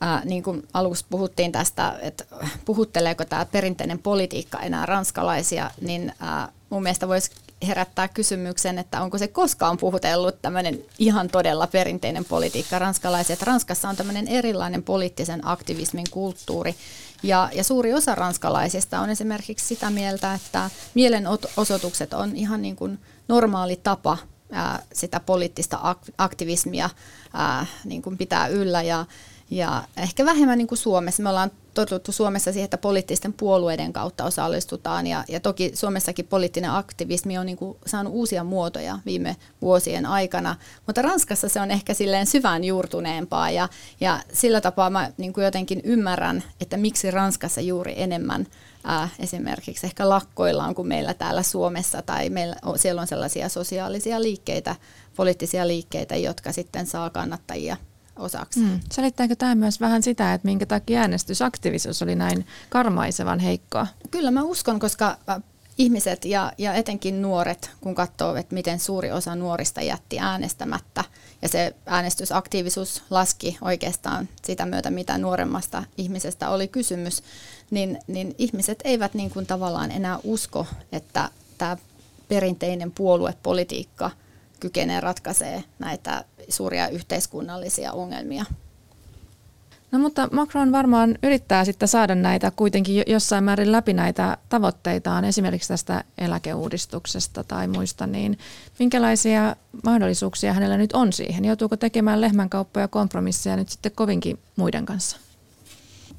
ää, 0.00 0.22
niin 0.24 0.42
kuin 0.42 0.68
alussa 0.72 1.06
puhuttiin 1.10 1.52
tästä, 1.52 1.98
että 2.02 2.24
puhutteleeko 2.64 3.24
tämä 3.24 3.44
perinteinen 3.44 3.98
politiikka 3.98 4.60
enää 4.60 4.86
ranskalaisia, 4.86 5.70
niin 5.80 6.12
ää, 6.20 6.48
mun 6.70 6.82
mielestä 6.82 7.08
voisi 7.08 7.30
herättää 7.66 8.08
kysymyksen, 8.08 8.78
että 8.78 9.00
onko 9.00 9.18
se 9.18 9.28
koskaan 9.28 9.76
puhutellut 9.76 10.42
tämmöinen 10.42 10.78
ihan 10.98 11.28
todella 11.28 11.66
perinteinen 11.66 12.24
politiikka 12.24 12.78
ranskalaiset. 12.78 13.42
Ranskassa 13.42 13.88
on 13.88 13.96
tämmöinen 13.96 14.28
erilainen 14.28 14.82
poliittisen 14.82 15.40
aktivismin 15.46 16.06
kulttuuri, 16.10 16.74
ja, 17.22 17.50
ja 17.52 17.64
suuri 17.64 17.94
osa 17.94 18.14
ranskalaisista 18.14 19.00
on 19.00 19.10
esimerkiksi 19.10 19.66
sitä 19.66 19.90
mieltä, 19.90 20.34
että 20.34 20.70
mielenosoitukset 20.94 22.14
on 22.14 22.36
ihan 22.36 22.62
niin 22.62 22.76
kuin 22.76 22.98
normaali 23.28 23.80
tapa 23.82 24.18
ää, 24.52 24.82
sitä 24.92 25.20
poliittista 25.20 25.96
aktivismia 26.18 26.90
ää, 27.32 27.66
niin 27.84 28.02
kuin 28.02 28.18
pitää 28.18 28.46
yllä. 28.46 28.82
Ja, 28.82 29.06
ja 29.54 29.84
ehkä 29.96 30.24
vähemmän 30.24 30.58
niin 30.58 30.68
kuin 30.68 30.78
Suomessa. 30.78 31.22
Me 31.22 31.28
ollaan 31.28 31.50
totuttu 31.74 32.12
Suomessa 32.12 32.52
siihen, 32.52 32.64
että 32.64 32.78
poliittisten 32.78 33.32
puolueiden 33.32 33.92
kautta 33.92 34.24
osallistutaan. 34.24 35.06
Ja, 35.06 35.24
ja 35.28 35.40
toki 35.40 35.70
Suomessakin 35.74 36.26
poliittinen 36.26 36.70
aktivismi 36.70 37.38
on 37.38 37.46
niin 37.46 37.56
kuin 37.56 37.76
saanut 37.86 38.12
uusia 38.12 38.44
muotoja 38.44 38.98
viime 39.06 39.36
vuosien 39.62 40.06
aikana, 40.06 40.56
mutta 40.86 41.02
Ranskassa 41.02 41.48
se 41.48 41.60
on 41.60 41.70
ehkä 41.70 41.94
silleen 41.94 42.26
syvään 42.26 42.64
juurtuneempaa. 42.64 43.50
Ja, 43.50 43.68
ja 44.00 44.20
sillä 44.32 44.60
tapaa 44.60 44.90
mä 44.90 45.10
niin 45.16 45.32
kuin 45.32 45.44
jotenkin 45.44 45.80
ymmärrän, 45.84 46.42
että 46.60 46.76
miksi 46.76 47.10
Ranskassa 47.10 47.60
juuri 47.60 47.94
enemmän 47.96 48.46
ää, 48.84 49.08
esimerkiksi 49.18 49.86
ehkä 49.86 50.08
lakkoillaan 50.08 50.74
kuin 50.74 50.88
meillä 50.88 51.14
täällä 51.14 51.42
Suomessa. 51.42 52.02
Tai 52.02 52.30
meillä 52.30 52.56
on, 52.62 52.78
siellä 52.78 53.00
on 53.00 53.06
sellaisia 53.06 53.48
sosiaalisia 53.48 54.22
liikkeitä, 54.22 54.76
poliittisia 55.16 55.68
liikkeitä, 55.68 56.16
jotka 56.16 56.52
sitten 56.52 56.86
saa 56.86 57.10
kannattajia 57.10 57.76
osaksi. 58.16 58.60
Mm. 58.60 58.80
Selittääkö 58.92 59.36
tämä 59.36 59.54
myös 59.54 59.80
vähän 59.80 60.02
sitä, 60.02 60.34
että 60.34 60.46
minkä 60.46 60.66
takia 60.66 61.00
äänestysaktiivisuus 61.00 62.02
oli 62.02 62.14
näin 62.14 62.46
karmaisevan 62.70 63.38
heikkoa? 63.38 63.86
Kyllä 64.10 64.30
mä 64.30 64.42
uskon, 64.42 64.78
koska 64.80 65.16
äh, 65.28 65.42
ihmiset 65.78 66.24
ja, 66.24 66.52
ja 66.58 66.74
etenkin 66.74 67.22
nuoret, 67.22 67.70
kun 67.80 67.94
katsoo, 67.94 68.36
että 68.36 68.54
miten 68.54 68.80
suuri 68.80 69.12
osa 69.12 69.34
nuorista 69.34 69.82
jätti 69.82 70.18
äänestämättä 70.18 71.04
ja 71.42 71.48
se 71.48 71.74
äänestysaktiivisuus 71.86 73.02
laski 73.10 73.58
oikeastaan 73.60 74.28
sitä 74.42 74.66
myötä, 74.66 74.90
mitä 74.90 75.18
nuoremmasta 75.18 75.84
ihmisestä 75.96 76.48
oli 76.48 76.68
kysymys, 76.68 77.22
niin, 77.70 77.98
niin 78.06 78.34
ihmiset 78.38 78.78
eivät 78.84 79.14
niin 79.14 79.30
kuin 79.30 79.46
tavallaan 79.46 79.90
enää 79.90 80.18
usko, 80.24 80.66
että 80.92 81.30
tämä 81.58 81.76
perinteinen 82.28 82.90
puoluepolitiikka– 82.90 84.10
kykenee 84.64 85.00
ratkaisee 85.00 85.64
näitä 85.78 86.24
suuria 86.48 86.88
yhteiskunnallisia 86.88 87.92
ongelmia. 87.92 88.44
No 89.92 89.98
mutta 89.98 90.28
Macron 90.32 90.72
varmaan 90.72 91.18
yrittää 91.22 91.64
sitten 91.64 91.88
saada 91.88 92.14
näitä 92.14 92.52
kuitenkin 92.56 93.02
jossain 93.06 93.44
määrin 93.44 93.72
läpi 93.72 93.92
näitä 93.92 94.38
tavoitteitaan, 94.48 95.24
esimerkiksi 95.24 95.68
tästä 95.68 96.04
eläkeuudistuksesta 96.18 97.44
tai 97.44 97.68
muista, 97.68 98.06
niin 98.06 98.38
minkälaisia 98.78 99.56
mahdollisuuksia 99.84 100.52
hänellä 100.52 100.76
nyt 100.76 100.92
on 100.92 101.12
siihen? 101.12 101.44
Joutuuko 101.44 101.76
tekemään 101.76 102.20
lehmänkauppoja 102.20 102.88
kompromisseja 102.88 103.56
nyt 103.56 103.68
sitten 103.68 103.92
kovinkin 103.92 104.38
muiden 104.56 104.86
kanssa? 104.86 105.16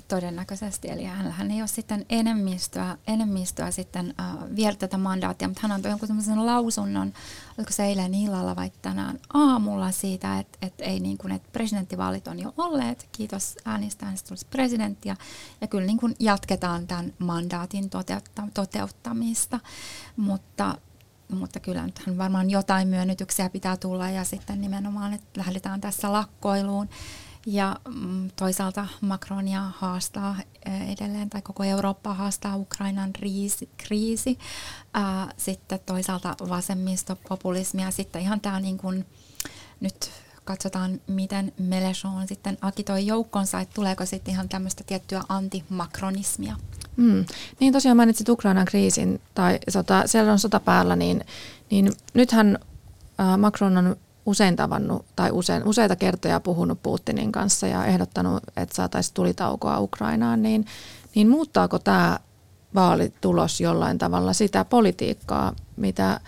Todennäköisesti. 0.08 0.90
Eli 0.90 1.04
hän 1.04 1.52
ei 1.52 1.62
ole 1.62 1.68
sitten 1.68 2.06
enemmistöä, 2.10 2.98
enemmistöä 3.08 3.72
sitten 3.72 4.14
äh, 4.20 4.56
vielä 4.56 4.76
tätä 4.76 4.98
mandaattia, 4.98 5.48
mutta 5.48 5.62
hän 5.62 5.72
antoi 5.72 5.92
jonkun 5.92 6.08
sellaisen 6.08 6.46
lausunnon, 6.46 7.14
oliko 7.58 7.72
se 7.72 7.86
eilen 7.86 8.14
illalla 8.14 8.56
vai 8.56 8.72
tänään 8.82 9.20
aamulla 9.34 9.92
siitä, 9.92 10.40
että, 10.40 10.58
että, 10.62 10.84
ei 10.84 11.00
niin 11.00 11.18
kuin, 11.18 11.34
että 11.34 11.50
presidenttivaalit 11.52 12.28
on 12.28 12.40
jo 12.40 12.54
olleet, 12.58 13.10
kiitos 13.12 13.56
äänistä, 13.66 14.06
tulisi 14.28 14.48
presidenttiä, 14.50 15.16
ja 15.62 15.68
kyllä 15.68 15.86
niin 15.86 16.00
kuin 16.00 16.16
jatketaan 16.20 16.88
tämän 16.88 17.14
mandaatin 17.20 17.90
toteutta, 17.90 18.48
toteuttamista, 18.54 19.60
mutta 20.16 20.78
mutta 21.30 21.60
kyllä 21.60 21.86
nyt 21.86 22.02
varmaan 22.18 22.50
jotain 22.50 22.88
myönnytyksiä 22.88 23.50
pitää 23.50 23.78
tulla 23.78 24.10
ja 24.10 24.24
sitten 24.24 24.62
nimenomaan, 24.62 25.14
että 25.14 25.40
lähdetään 25.40 25.82
tässä 25.82 26.12
lakkoiluun. 26.12 26.90
Ja 27.46 27.80
mm, 27.96 28.30
toisaalta 28.36 28.88
Macronia 29.02 29.62
haastaa 29.78 30.36
eh, 30.66 30.92
edelleen, 30.92 31.30
tai 31.30 31.42
koko 31.42 31.64
Eurooppaa 31.64 32.14
haastaa 32.14 32.56
Ukrainan 32.56 33.14
kriisi. 33.14 33.70
kriisi. 33.78 34.40
Sitten 35.38 35.80
toisaalta 35.86 36.36
vasemmistopopulismi 36.50 37.82
ja 37.82 37.92
sitten 37.92 38.22
ihan 38.22 38.42
tämä 38.42 38.60
niin 38.60 38.78
kuin, 38.78 39.06
nyt 39.80 40.12
katsotaan, 40.46 41.02
miten 41.08 41.54
Melechon 41.58 42.28
sitten 42.28 42.58
agitoi 42.62 43.06
joukkonsa, 43.08 43.60
että 43.60 43.74
tuleeko 43.74 44.06
sitten 44.06 44.34
ihan 44.34 44.50
tämmöistä 44.50 44.84
tiettyä 44.84 45.24
antimakronismia. 45.30 46.56
Mm. 46.98 47.26
Niin 47.60 47.74
tosiaan 47.74 47.98
mainitsit 47.98 48.30
Ukrainan 48.30 48.66
kriisin, 48.66 49.22
tai 49.34 49.60
sota, 49.70 50.04
siellä 50.06 50.32
on 50.32 50.40
sota 50.40 50.60
päällä, 50.60 50.96
niin, 50.96 51.26
niin 51.72 51.94
nythän 52.14 52.60
Macron 53.38 53.78
on 53.78 53.96
usein 54.26 54.56
tavannut 54.56 55.06
tai 55.16 55.32
usein, 55.32 55.64
useita 55.64 55.96
kertoja 55.96 56.40
puhunut 56.40 56.84
Putinin 56.84 57.32
kanssa 57.32 57.68
ja 57.68 57.86
ehdottanut, 57.86 58.44
että 58.58 58.76
saataisiin 58.76 59.14
tulitaukoa 59.14 59.80
Ukrainaan, 59.80 60.42
niin, 60.42 60.66
niin 61.16 61.30
muuttaako 61.30 61.80
tämä 61.80 62.20
vaalitulos 62.76 63.62
jollain 63.62 63.98
tavalla 63.98 64.34
sitä 64.34 64.66
politiikkaa, 64.66 65.56
mitä, 65.78 66.20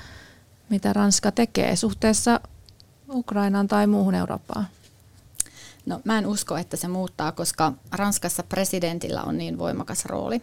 mitä 0.70 0.94
Ranska 0.94 1.32
tekee 1.32 1.76
suhteessa 1.76 2.40
Ukrainaan 3.10 3.68
tai 3.68 3.88
muuhun 3.88 4.16
Eurooppaan? 4.16 4.68
No 5.86 6.02
mä 6.04 6.18
en 6.18 6.26
usko, 6.26 6.58
että 6.58 6.78
se 6.78 6.88
muuttaa, 6.88 7.32
koska 7.32 7.74
Ranskassa 7.92 8.44
presidentillä 8.44 9.24
on 9.24 9.38
niin 9.38 9.58
voimakas 9.58 10.06
rooli. 10.06 10.42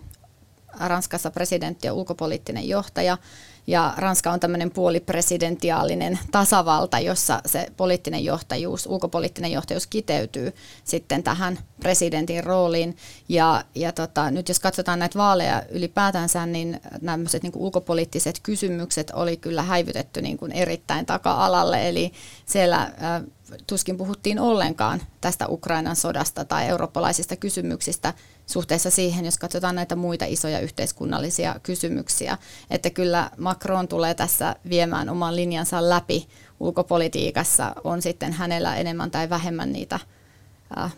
Ranskassa 0.81 1.31
presidentti 1.31 1.89
on 1.89 1.97
ulkopoliittinen 1.97 2.69
johtaja 2.69 3.19
ja 3.67 3.95
Ranska 3.97 4.31
on 4.33 4.41
tämmöinen 4.41 4.71
puolipresidentiaalinen 4.71 6.19
tasavalta, 6.31 6.99
jossa 7.01 7.41
se 7.47 7.67
poliittinen 7.77 8.25
johtajuus, 8.25 8.87
ulkopoliittinen 8.87 9.53
johtajuus 9.53 9.87
kiteytyy 9.87 10.55
sitten 10.85 11.23
tähän 11.23 11.59
presidentin 11.81 12.45
rooliin. 12.45 12.97
Ja, 13.29 13.65
ja 13.75 13.93
tota, 13.93 14.31
nyt 14.31 14.49
jos 14.49 14.61
katsotaan 14.61 14.99
näitä 14.99 15.19
vaaleja 15.19 15.63
ylipäätänsä, 15.71 16.47
niin 16.47 16.81
nämä 17.01 17.25
niin 17.43 17.53
ulkopoliittiset 17.57 18.41
kysymykset 18.43 19.11
oli 19.15 19.37
kyllä 19.37 19.63
häivytetty 19.63 20.23
niin 20.23 20.39
kuin 20.39 20.53
erittäin 20.53 21.07
taka-alalle. 21.07 21.89
Eli 21.89 22.13
siellä 22.47 22.83
äh, 22.83 23.23
tuskin 23.67 23.97
puhuttiin 23.97 24.41
ollenkaan 24.41 25.03
tästä 25.21 25.47
Ukrainan 25.49 25.97
sodasta 25.97 26.45
tai 26.45 26.69
eurooppalaisista 26.69 27.37
kysymyksistä 27.37 28.15
suhteessa 28.47 28.91
siihen, 28.91 29.25
jos 29.25 29.39
katsotaan 29.39 29.75
näitä 29.75 29.97
muita 29.97 30.25
isoja 30.25 30.61
yhteiskunnallisia 30.61 31.57
kysymyksiä. 31.63 32.39
Että 32.71 32.91
kyllä 32.91 33.31
Macron 33.39 33.89
tulee 33.89 34.15
tässä 34.15 34.57
viemään 34.69 35.09
oman 35.09 35.37
linjansa 35.37 35.89
läpi 35.89 36.29
ulkopolitiikassa, 36.61 37.73
on 37.85 38.03
sitten 38.03 38.33
hänellä 38.33 38.77
enemmän 38.77 39.11
tai 39.11 39.31
vähemmän 39.31 39.73
niitä 39.73 40.01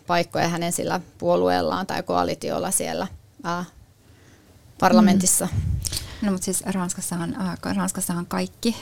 paikkoja 0.07 0.47
hänen 0.47 0.71
sillä 0.71 0.99
puolueellaan 1.17 1.87
tai 1.87 2.03
koalitiolla 2.03 2.71
siellä 2.71 3.07
parlamentissa. 4.79 5.47
Mm. 5.53 5.61
No 6.21 6.31
mutta 6.31 6.45
siis 6.45 6.61
Ranskassahan, 6.65 7.57
Ranskassahan 7.75 8.25
kaikki 8.25 8.75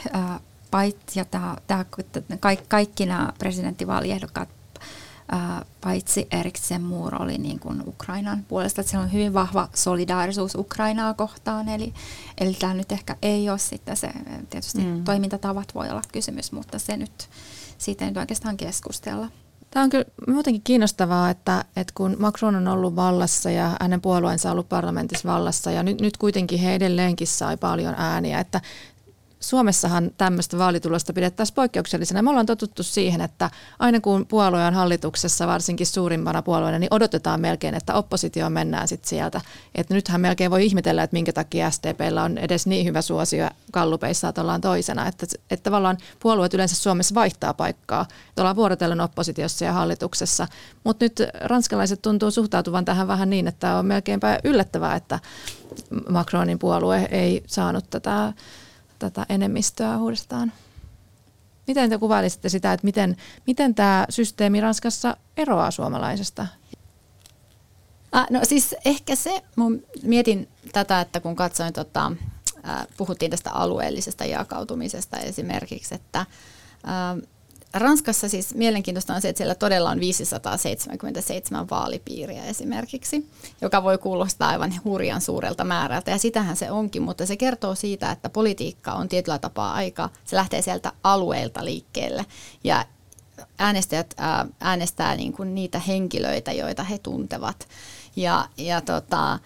paitsi 0.71 1.19
ja 1.19 1.25
tämä, 1.25 1.57
tämä, 1.67 1.85
kaikki, 2.39 2.65
kaikki 2.67 3.05
nämä 3.05 3.33
presidenttivaaliehdokkaat 3.39 4.49
paitsi 5.81 6.27
Erik 6.31 6.57
Zemmour 6.57 7.21
oli 7.21 7.37
niin 7.37 7.59
kuin 7.59 7.83
Ukrainan 7.87 8.45
puolesta, 8.47 8.81
että 8.81 8.91
se 8.91 8.97
on 8.97 9.13
hyvin 9.13 9.33
vahva 9.33 9.69
solidaarisuus 9.73 10.55
Ukrainaa 10.55 11.13
kohtaan, 11.13 11.69
eli, 11.69 11.93
eli 12.37 12.53
tämä 12.53 12.73
nyt 12.73 12.91
ehkä 12.91 13.15
ei 13.21 13.49
ole 13.49 13.59
sitten 13.59 13.97
se, 13.97 14.09
tietysti 14.49 14.81
mm. 14.81 15.03
toimintatavat 15.03 15.75
voi 15.75 15.89
olla 15.89 16.01
kysymys, 16.11 16.51
mutta 16.51 16.79
se 16.79 16.97
nyt, 16.97 17.29
siitä 17.77 18.05
ei 18.05 18.11
nyt 18.11 18.17
oikeastaan 18.17 18.57
keskustella. 18.57 19.27
Tämä 19.71 19.83
on 19.83 19.89
kyllä 19.89 20.05
muutenkin 20.27 20.61
kiinnostavaa, 20.63 21.29
että, 21.29 21.65
että 21.75 21.93
kun 21.95 22.15
Macron 22.19 22.55
on 22.55 22.67
ollut 22.67 22.95
vallassa 22.95 23.49
ja 23.51 23.77
hänen 23.81 24.01
puolueensa 24.01 24.49
on 24.49 24.51
ollut 24.51 24.69
parlamentissa 24.69 25.29
vallassa 25.29 25.71
ja 25.71 25.83
nyt, 25.83 26.01
nyt 26.01 26.17
kuitenkin 26.17 26.59
he 26.59 26.75
edelleenkin 26.75 27.27
sai 27.27 27.57
paljon 27.57 27.95
ääniä, 27.97 28.39
että 28.39 28.61
Suomessahan 29.49 30.11
tämmöistä 30.17 30.57
vaalitulosta 30.57 31.13
pidettäisiin 31.13 31.55
poikkeuksellisena. 31.55 32.21
Me 32.21 32.29
ollaan 32.29 32.45
totuttu 32.45 32.83
siihen, 32.83 33.21
että 33.21 33.49
aina 33.79 33.99
kun 33.99 34.25
puolue 34.25 34.65
on 34.65 34.73
hallituksessa, 34.73 35.47
varsinkin 35.47 35.87
suurimpana 35.87 36.41
puolueena, 36.41 36.79
niin 36.79 36.93
odotetaan 36.93 37.41
melkein, 37.41 37.75
että 37.75 37.93
oppositio 37.93 38.49
mennään 38.49 38.87
sitten 38.87 39.09
sieltä. 39.09 39.41
Että 39.75 39.93
nythän 39.93 40.21
melkein 40.21 40.51
voi 40.51 40.65
ihmetellä, 40.65 41.03
että 41.03 41.13
minkä 41.13 41.33
takia 41.33 41.71
SDPllä 41.71 42.23
on 42.23 42.37
edes 42.37 42.67
niin 42.67 42.85
hyvä 42.85 43.01
suosio 43.01 43.49
kallupeissa, 43.71 44.29
että 44.29 44.41
ollaan 44.41 44.61
toisena. 44.61 45.07
Että, 45.07 45.25
että 45.51 45.63
tavallaan 45.63 45.97
puolueet 46.19 46.53
yleensä 46.53 46.75
Suomessa 46.75 47.15
vaihtaa 47.15 47.53
paikkaa. 47.53 48.05
Että 48.29 48.41
ollaan 48.41 48.55
vuorotellen 48.55 49.01
oppositiossa 49.01 49.65
ja 49.65 49.73
hallituksessa. 49.73 50.47
Mutta 50.83 51.05
nyt 51.05 51.21
ranskalaiset 51.41 52.01
tuntuu 52.01 52.31
suhtautuvan 52.31 52.85
tähän 52.85 53.07
vähän 53.07 53.29
niin, 53.29 53.47
että 53.47 53.77
on 53.77 53.85
melkeinpä 53.85 54.39
yllättävää, 54.43 54.95
että 54.95 55.19
Macronin 56.09 56.59
puolue 56.59 57.07
ei 57.11 57.43
saanut 57.47 57.89
tätä 57.89 58.33
tätä 58.99 59.25
enemmistöä 59.29 59.97
uudestaan. 59.97 60.51
Miten 61.67 61.89
te 61.89 61.97
kuvailisitte 61.97 62.49
sitä, 62.49 62.73
että 62.73 62.85
miten, 62.85 63.17
miten 63.47 63.75
tämä 63.75 64.05
systeemi 64.09 64.61
Ranskassa 64.61 65.17
eroaa 65.37 65.71
suomalaisesta? 65.71 66.47
Ah, 68.11 68.27
no 68.29 68.39
siis 68.43 68.75
ehkä 68.85 69.15
se, 69.15 69.43
mun 69.55 69.83
mietin 70.03 70.47
tätä, 70.73 71.01
että 71.01 71.19
kun 71.19 71.35
katsoin, 71.35 71.73
tota, 71.73 72.11
äh, 72.69 72.87
puhuttiin 72.97 73.31
tästä 73.31 73.51
alueellisesta 73.51 74.25
jakautumisesta 74.25 75.17
esimerkiksi, 75.17 75.95
että 75.95 76.19
äh, 76.19 76.25
Ranskassa 77.75 78.29
siis 78.29 78.55
mielenkiintoista 78.55 79.13
on 79.13 79.21
se, 79.21 79.29
että 79.29 79.37
siellä 79.37 79.55
todella 79.55 79.89
on 79.89 79.99
577 79.99 81.69
vaalipiiriä 81.69 82.45
esimerkiksi, 82.45 83.29
joka 83.61 83.83
voi 83.83 83.97
kuulostaa 83.97 84.49
aivan 84.49 84.73
hurjan 84.83 85.21
suurelta 85.21 85.63
määrältä 85.63 86.11
ja 86.11 86.17
sitähän 86.17 86.55
se 86.55 86.71
onkin, 86.71 87.01
mutta 87.01 87.25
se 87.25 87.37
kertoo 87.37 87.75
siitä, 87.75 88.11
että 88.11 88.29
politiikka 88.29 88.93
on 88.93 89.09
tietyllä 89.09 89.39
tapaa 89.39 89.73
aika, 89.73 90.09
se 90.25 90.35
lähtee 90.35 90.61
sieltä 90.61 90.91
alueelta 91.03 91.65
liikkeelle 91.65 92.25
ja 92.63 92.85
äänestäjät 93.57 94.13
ää, 94.17 94.45
äänestää 94.59 95.15
niin 95.15 95.33
kuin 95.33 95.55
niitä 95.55 95.79
henkilöitä, 95.79 96.51
joita 96.51 96.83
he 96.83 96.97
tuntevat. 96.97 97.67
Ja, 98.15 98.49
ja 98.57 98.81
tota, 98.81 99.39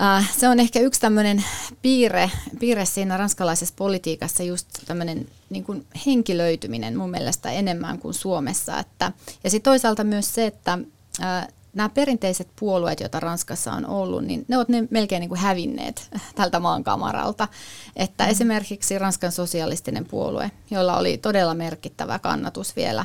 Äh, 0.00 0.30
se 0.38 0.48
on 0.48 0.60
ehkä 0.60 0.80
yksi 0.80 1.00
tämmöinen 1.00 1.44
piirre, 1.82 2.30
piirre 2.58 2.84
siinä 2.84 3.16
ranskalaisessa 3.16 3.74
politiikassa, 3.78 4.42
just 4.42 4.68
tämmöinen 4.86 5.28
niin 5.50 5.64
kuin 5.64 5.86
henkilöityminen 6.06 6.96
mun 6.96 7.10
mielestä 7.10 7.50
enemmän 7.50 7.98
kuin 7.98 8.14
Suomessa. 8.14 8.78
Että, 8.78 9.12
ja 9.44 9.50
sitten 9.50 9.70
toisaalta 9.70 10.04
myös 10.04 10.34
se, 10.34 10.46
että 10.46 10.78
äh, 11.22 11.48
nämä 11.74 11.88
perinteiset 11.88 12.48
puolueet, 12.56 13.00
joita 13.00 13.20
Ranskassa 13.20 13.72
on 13.72 13.86
ollut, 13.86 14.24
niin 14.24 14.44
ne 14.48 14.56
ovat 14.56 14.68
ne 14.68 14.88
melkein 14.90 15.20
niin 15.20 15.28
kuin 15.28 15.40
hävinneet 15.40 16.08
tältä 16.34 16.60
maankamaralta. 16.60 17.48
Että 17.96 18.24
mm. 18.24 18.30
esimerkiksi 18.30 18.98
Ranskan 18.98 19.32
sosialistinen 19.32 20.04
puolue, 20.04 20.50
jolla 20.70 20.96
oli 20.96 21.18
todella 21.18 21.54
merkittävä 21.54 22.18
kannatus 22.18 22.76
vielä 22.76 23.00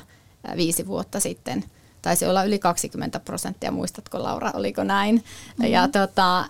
äh, 0.50 0.56
viisi 0.58 0.88
vuotta 0.88 1.20
sitten– 1.20 1.64
taisi 2.08 2.26
olla 2.26 2.44
yli 2.44 2.60
20 2.60 3.20
prosenttia, 3.20 3.72
muistatko 3.72 4.24
Laura, 4.24 4.52
oliko 4.54 4.84
näin? 4.84 5.16
Mm-hmm. 5.16 5.74
Ja 5.74 5.88
tota, 5.88 6.46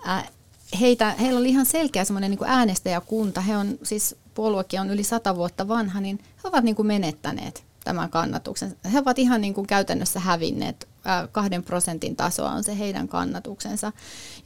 heitä, 0.80 1.10
heillä 1.10 1.40
oli 1.40 1.48
ihan 1.48 1.66
selkeä 1.66 2.04
semmoinen 2.04 2.30
niin 2.30 2.40
äänestäjäkunta, 2.46 3.40
he 3.40 3.56
on 3.56 3.78
siis 3.82 4.16
puoluekin 4.34 4.80
on 4.80 4.90
yli 4.90 5.04
sata 5.04 5.36
vuotta 5.36 5.68
vanha, 5.68 6.00
niin 6.00 6.18
he 6.44 6.48
ovat 6.48 6.64
niin 6.64 6.76
kuin 6.76 6.86
menettäneet 6.86 7.64
tämän 7.84 8.10
kannatuksen. 8.10 8.76
He 8.92 8.98
ovat 8.98 9.18
ihan 9.18 9.40
niin 9.40 9.54
kuin 9.54 9.66
käytännössä 9.66 10.20
hävinneet. 10.20 10.88
Kahden 11.32 11.62
prosentin 11.62 12.16
tasoa 12.16 12.50
on 12.50 12.64
se 12.64 12.78
heidän 12.78 13.08
kannatuksensa. 13.08 13.92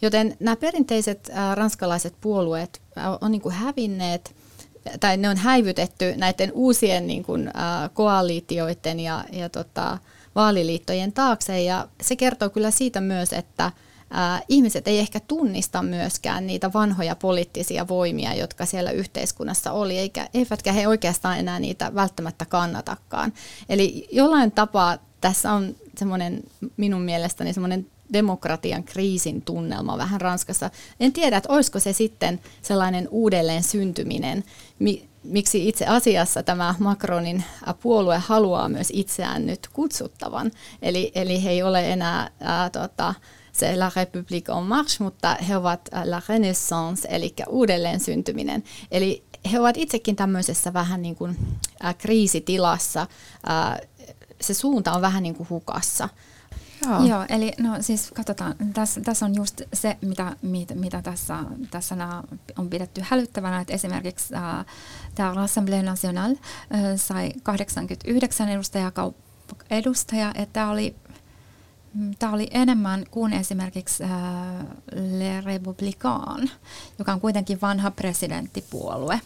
Joten 0.03 0.37
nämä 0.41 0.57
perinteiset 0.57 1.31
ranskalaiset 1.55 2.15
puolueet 2.21 2.83
on 3.21 3.33
niin 3.33 3.43
kuin 3.43 3.55
hävinneet 3.55 4.35
tai 5.01 5.17
ne 5.17 5.29
on 5.29 5.37
häivytetty 5.37 6.15
näiden 6.17 6.53
uusien 6.53 7.07
niin 7.07 7.23
kuin, 7.23 7.51
koalitioiden 7.95 9.01
ja, 9.01 9.25
ja 9.33 9.49
tota, 9.49 9.99
vaaliliittojen 10.35 11.13
taakse. 11.13 11.63
Ja 11.63 11.89
se 12.03 12.17
kertoo 12.17 12.51
kyllä 12.51 12.71
siitä 12.71 13.01
myös, 13.01 13.33
että 13.33 13.73
ihmiset 14.49 14.89
ei 14.89 14.99
ehkä 14.99 15.21
tunnista 15.21 15.83
myöskään 15.83 16.47
niitä 16.47 16.73
vanhoja 16.73 17.17
poliittisia 17.17 17.89
voimia, 17.89 18.35
jotka 18.35 18.67
siellä 18.67 18.91
yhteiskunnassa 18.91 19.73
oli, 19.73 19.99
eikä, 19.99 20.29
eivätkä 20.35 20.73
he 20.73 20.89
oikeastaan 20.89 21.39
enää 21.39 21.59
niitä 21.59 21.95
välttämättä 21.95 22.45
kannatakaan. 22.45 23.33
Eli 23.69 24.09
jollain 24.13 24.53
tapaa 24.53 24.99
tässä 25.21 25.53
on 25.53 25.75
semmoinen 25.99 26.43
minun 26.77 27.03
mielestäni 27.03 27.53
semmoinen 27.53 27.87
demokratian 28.13 28.85
kriisin 28.85 29.43
tunnelma 29.43 29.99
vähän 29.99 30.21
Ranskassa. 30.21 30.71
En 31.01 31.13
tiedä, 31.13 31.37
että 31.37 31.53
olisiko 31.53 31.81
se 31.81 31.93
sitten 31.93 32.41
sellainen 32.63 33.09
uudelleen 33.11 33.63
syntyminen, 33.63 34.45
miksi 35.25 35.69
itse 35.69 35.87
asiassa 35.87 36.43
tämä 36.43 36.75
Macronin 36.79 37.45
puolue 37.81 38.19
haluaa 38.19 38.69
myös 38.69 38.89
itseään 38.93 39.47
nyt 39.47 39.69
kutsuttavan. 39.73 40.51
Eli, 40.83 41.13
eli 41.15 41.45
he 41.45 41.51
ei 41.51 41.63
ole 41.63 41.93
enää 41.93 42.31
ää, 42.41 42.71
tota, 42.71 43.15
se 43.53 43.77
La 43.77 43.89
République 43.89 44.59
en 44.59 44.65
marche, 44.65 45.05
mutta 45.05 45.37
he 45.49 45.57
ovat 45.57 45.89
La 46.05 46.23
Renaissance, 46.29 47.09
eli 47.11 47.35
uudelleen 47.49 48.01
syntyminen. 48.01 48.65
Eli 48.91 49.25
he 49.53 49.61
ovat 49.61 49.77
itsekin 49.77 50.17
tämmöisessä 50.17 50.73
vähän 50.73 51.03
niin 51.03 51.17
kuin 51.17 51.37
ää, 51.81 51.95
kriisitilassa. 51.95 53.07
Ää, 53.47 53.79
se 54.41 54.55
suunta 54.55 54.93
on 54.93 55.03
vähän 55.03 55.23
niin 55.23 55.35
kuin 55.35 55.49
hukassa. 55.49 56.09
Joo. 56.87 57.05
Joo, 57.07 57.25
eli 57.29 57.53
no 57.59 57.77
siis 57.81 58.11
katsotaan, 58.11 58.55
tässä, 58.75 59.01
tässä 59.01 59.27
on 59.27 59.35
just 59.35 59.63
se, 59.73 59.97
mitä, 60.01 60.37
mitä, 60.43 60.75
mitä 60.75 61.03
tässä, 61.03 61.39
tässä 61.71 61.97
on 62.59 62.71
pidetty 62.71 63.01
hälyttävänä, 63.05 63.61
että 63.61 63.75
esimerkiksi 63.75 64.35
äh, 64.35 64.67
tämä 65.15 65.33
Assemblée 65.33 65.83
Nationale 65.83 66.39
äh, 66.75 66.81
sai 66.97 67.33
89 67.43 68.49
edustajaa, 68.49 68.93
edustaja, 69.71 70.29
että 70.35 70.53
tämä 70.53 70.71
oli, 70.71 70.95
tämä 72.19 72.33
oli 72.33 72.49
enemmän 72.51 73.05
kuin 73.11 73.33
esimerkiksi 73.33 74.05
äh, 74.05 74.11
Le 74.95 75.41
Républicain, 75.41 76.51
joka 76.99 77.13
on 77.13 77.21
kuitenkin 77.21 77.61
vanha 77.61 77.91
presidenttipuolue. 77.91 79.21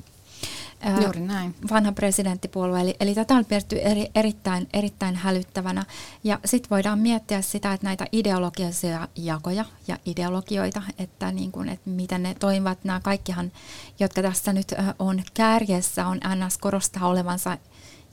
Juuri 1.02 1.20
näin. 1.20 1.54
vanha 1.70 1.92
presidenttipuolue. 1.92 2.80
Eli, 2.80 2.96
eli 3.00 3.14
tätä 3.14 3.34
on 3.34 3.44
pidetty 3.44 3.78
eri, 3.78 4.06
erittäin, 4.14 4.68
erittäin 4.72 5.16
hälyttävänä. 5.16 5.84
Ja 6.24 6.40
sitten 6.44 6.70
voidaan 6.70 6.98
miettiä 6.98 7.42
sitä, 7.42 7.72
että 7.72 7.86
näitä 7.86 8.06
ideologisia 8.12 9.08
jakoja 9.16 9.64
ja 9.88 9.98
ideologioita, 10.06 10.82
että, 10.98 11.32
niin 11.32 11.52
kun, 11.52 11.68
että 11.68 11.90
miten 11.90 12.22
ne 12.22 12.34
toimivat. 12.34 12.84
Nämä 12.84 13.00
kaikkihan, 13.00 13.52
jotka 14.00 14.22
tässä 14.22 14.52
nyt 14.52 14.74
on 14.98 15.22
kärjessä, 15.34 16.06
on 16.06 16.16
NS 16.16 16.58
korostaa 16.58 17.08
olevansa 17.08 17.58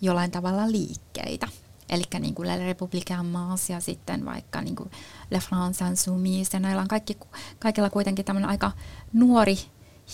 jollain 0.02 0.32
tavalla 0.32 0.72
liikkeitä. 0.72 1.48
Eli 1.90 2.04
niin 2.20 2.36
kuin 2.36 2.48
Le 2.48 2.74
Républicain 2.74 3.26
Maas 3.26 3.70
ja 3.70 3.80
sitten 3.80 4.26
vaikka 4.26 4.62
niin 4.62 4.76
kuin 4.76 4.92
Le 5.32 5.40
France 5.40 5.86
Insoumise. 5.86 6.50
Ja 6.54 6.60
näillä 6.60 6.82
on 6.82 6.88
kaikki, 6.88 7.18
kaikilla 7.60 7.90
kuitenkin 7.90 8.26
tämmöinen 8.26 8.50
aika 8.50 8.72
nuori 9.14 9.58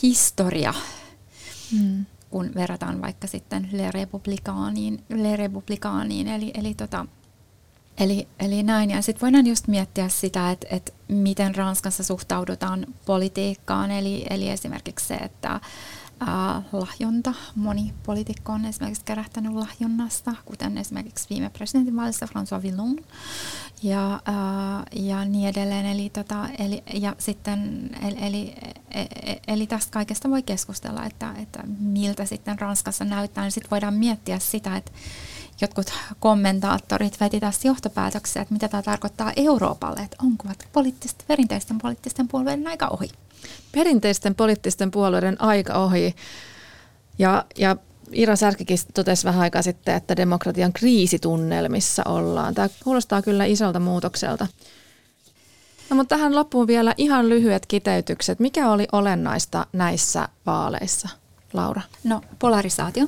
historia. 0.03 0.73
Mm 1.71 2.05
kun 2.29 2.51
verrataan 2.55 3.01
vaikka 3.01 3.27
sitten 3.27 3.69
Le 3.71 3.91
Republicaaniin, 3.91 5.03
Le 5.09 5.35
Republicaaniin 5.35 6.27
eli, 6.27 6.51
eli, 6.53 6.73
tota, 6.73 7.05
eli, 7.97 8.27
eli 8.39 8.63
näin. 8.63 8.89
Ja 8.89 9.01
sitten 9.01 9.21
voidaan 9.21 9.47
just 9.47 9.67
miettiä 9.67 10.09
sitä, 10.09 10.51
että, 10.51 10.67
että 10.69 10.91
miten 11.07 11.55
Ranskassa 11.55 12.03
suhtaudutaan 12.03 12.85
politiikkaan, 13.05 13.91
eli, 13.91 14.25
eli 14.29 14.49
esimerkiksi 14.49 15.07
se, 15.07 15.15
että 15.15 15.59
äh, 16.21 16.63
lahjonta. 16.71 17.33
Moni 17.55 17.93
poliitikko 18.05 18.51
on 18.51 18.65
esimerkiksi 18.65 19.05
kerähtänyt 19.05 19.53
lahjonnasta, 19.53 20.35
kuten 20.45 20.77
esimerkiksi 20.77 21.29
viime 21.29 21.49
presidentinvaalissa 21.49 22.25
François 22.25 22.63
Villon 22.63 22.97
ja, 23.83 24.13
äh, 24.13 25.03
ja 25.05 25.25
niin 25.25 25.49
edelleen. 25.49 25.85
Eli, 25.85 26.09
tota, 26.09 26.49
eli, 26.59 26.83
ja 26.93 27.15
sitten, 27.17 27.89
eli, 28.01 28.17
eli, 28.21 28.55
e, 28.91 29.05
eli 29.47 29.67
tästä 29.67 29.91
kaikesta 29.91 30.29
voi 30.29 30.43
keskustella, 30.43 31.05
että, 31.05 31.33
että 31.37 31.63
miltä 31.79 32.25
sitten 32.25 32.59
Ranskassa 32.59 33.05
näyttää. 33.05 33.43
Niin 33.43 33.51
sitten 33.51 33.71
voidaan 33.71 33.93
miettiä 33.93 34.39
sitä, 34.39 34.77
että 34.77 34.91
jotkut 35.61 35.93
kommentaattorit 36.19 37.19
veti 37.19 37.39
tästä 37.39 37.67
johtopäätöksiä, 37.67 38.41
että 38.41 38.53
mitä 38.53 38.67
tämä 38.67 38.83
tarkoittaa 38.83 39.33
Euroopalle, 39.35 39.99
että 39.99 40.17
onko 40.23 40.49
poliittisten, 40.73 41.27
perinteisten 41.27 41.77
poliittisten 41.77 42.27
puolueiden 42.27 42.67
aika 42.67 42.87
ohi 42.87 43.09
perinteisten 43.71 44.35
poliittisten 44.35 44.91
puolueiden 44.91 45.41
aika 45.41 45.73
ohi. 45.73 46.15
Ja, 47.19 47.45
ja 47.57 47.75
Ira 48.11 48.35
Särkikin 48.35 48.77
totesi 48.93 49.23
vähän 49.23 49.41
aikaa 49.41 49.61
sitten, 49.61 49.95
että 49.95 50.17
demokratian 50.17 50.73
kriisitunnelmissa 50.73 52.03
ollaan. 52.05 52.53
Tämä 52.53 52.69
kuulostaa 52.83 53.21
kyllä 53.21 53.45
isolta 53.45 53.79
muutokselta. 53.79 54.47
No, 55.89 55.95
mutta 55.95 56.15
tähän 56.15 56.35
loppuun 56.35 56.67
vielä 56.67 56.93
ihan 56.97 57.29
lyhyet 57.29 57.65
kiteytykset. 57.65 58.39
Mikä 58.39 58.71
oli 58.71 58.87
olennaista 58.91 59.65
näissä 59.73 60.29
vaaleissa? 60.45 61.09
Laura? 61.53 61.81
No 62.03 62.21
polarisaatio. 62.39 63.07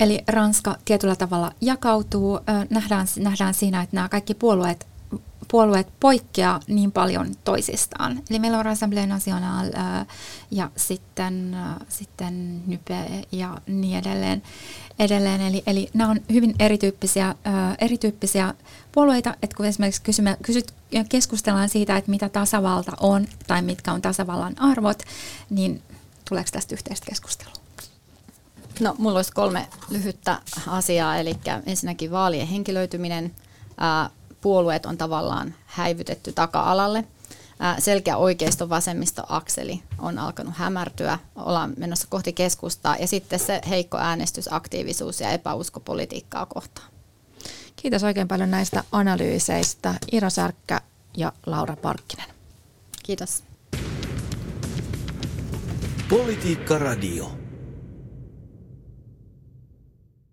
Eli 0.00 0.24
Ranska 0.28 0.76
tietyllä 0.84 1.16
tavalla 1.16 1.52
jakautuu. 1.60 2.40
Nähdään, 2.70 3.06
nähdään 3.18 3.54
siinä, 3.54 3.82
että 3.82 3.96
nämä 3.96 4.08
kaikki 4.08 4.34
puolueet 4.34 4.86
puolueet 5.48 5.88
poikkeaa 6.00 6.60
niin 6.66 6.92
paljon 6.92 7.34
toisistaan. 7.44 8.22
Eli 8.30 8.38
meillä 8.38 8.58
on 8.58 8.66
Assemblée 8.66 9.06
Nationale 9.06 9.70
ja 10.50 10.70
sitten, 10.76 11.56
sitten 11.88 12.62
NYPE 12.66 13.24
ja 13.32 13.58
niin 13.66 13.98
edelleen. 13.98 14.42
edelleen. 14.98 15.40
Eli, 15.40 15.62
eli 15.66 15.90
nämä 15.94 16.10
on 16.10 16.20
hyvin 16.32 16.54
erityyppisiä, 16.58 17.34
erityyppisiä 17.80 18.54
puolueita, 18.92 19.34
että 19.42 19.56
kun 19.56 19.66
esimerkiksi 19.66 20.02
kysymme, 20.02 20.36
kysyt, 20.42 20.74
keskustellaan 21.08 21.68
siitä, 21.68 21.96
että 21.96 22.10
mitä 22.10 22.28
tasavalta 22.28 22.92
on 23.00 23.26
tai 23.46 23.62
mitkä 23.62 23.92
on 23.92 24.02
tasavallan 24.02 24.60
arvot, 24.60 25.02
niin 25.50 25.82
tuleeko 26.28 26.48
tästä 26.52 26.74
yhteistä 26.74 27.06
keskustelua? 27.06 27.54
No, 28.80 28.94
mulla 28.98 29.18
olisi 29.18 29.32
kolme 29.32 29.68
lyhyttä 29.90 30.40
asiaa, 30.66 31.16
eli 31.16 31.36
ensinnäkin 31.66 32.10
vaalien 32.10 32.46
henkilöityminen, 32.46 33.34
puolueet 34.46 34.86
on 34.86 34.98
tavallaan 34.98 35.54
häivytetty 35.66 36.32
taka-alalle. 36.32 37.04
Selkeä 37.78 38.16
oikeisto 38.16 38.68
vasemmisto 38.68 39.22
akseli 39.28 39.82
on 39.98 40.18
alkanut 40.18 40.54
hämärtyä, 40.56 41.18
ollaan 41.36 41.74
menossa 41.76 42.06
kohti 42.10 42.32
keskustaa 42.32 42.96
ja 42.96 43.06
sitten 43.06 43.38
se 43.38 43.60
heikko 43.68 43.98
äänestysaktiivisuus 43.98 45.20
ja 45.20 45.30
epäusko 45.30 45.80
politiikkaa 45.80 46.46
kohtaan. 46.46 46.88
Kiitos 47.76 48.02
oikein 48.02 48.28
paljon 48.28 48.50
näistä 48.50 48.84
analyyseistä 48.92 49.94
Ira 50.12 50.30
Särkkä 50.30 50.80
ja 51.16 51.32
Laura 51.46 51.76
Parkkinen. 51.76 52.26
Kiitos. 53.02 53.42
Politiikka 56.08 56.78
Radio. 56.78 57.45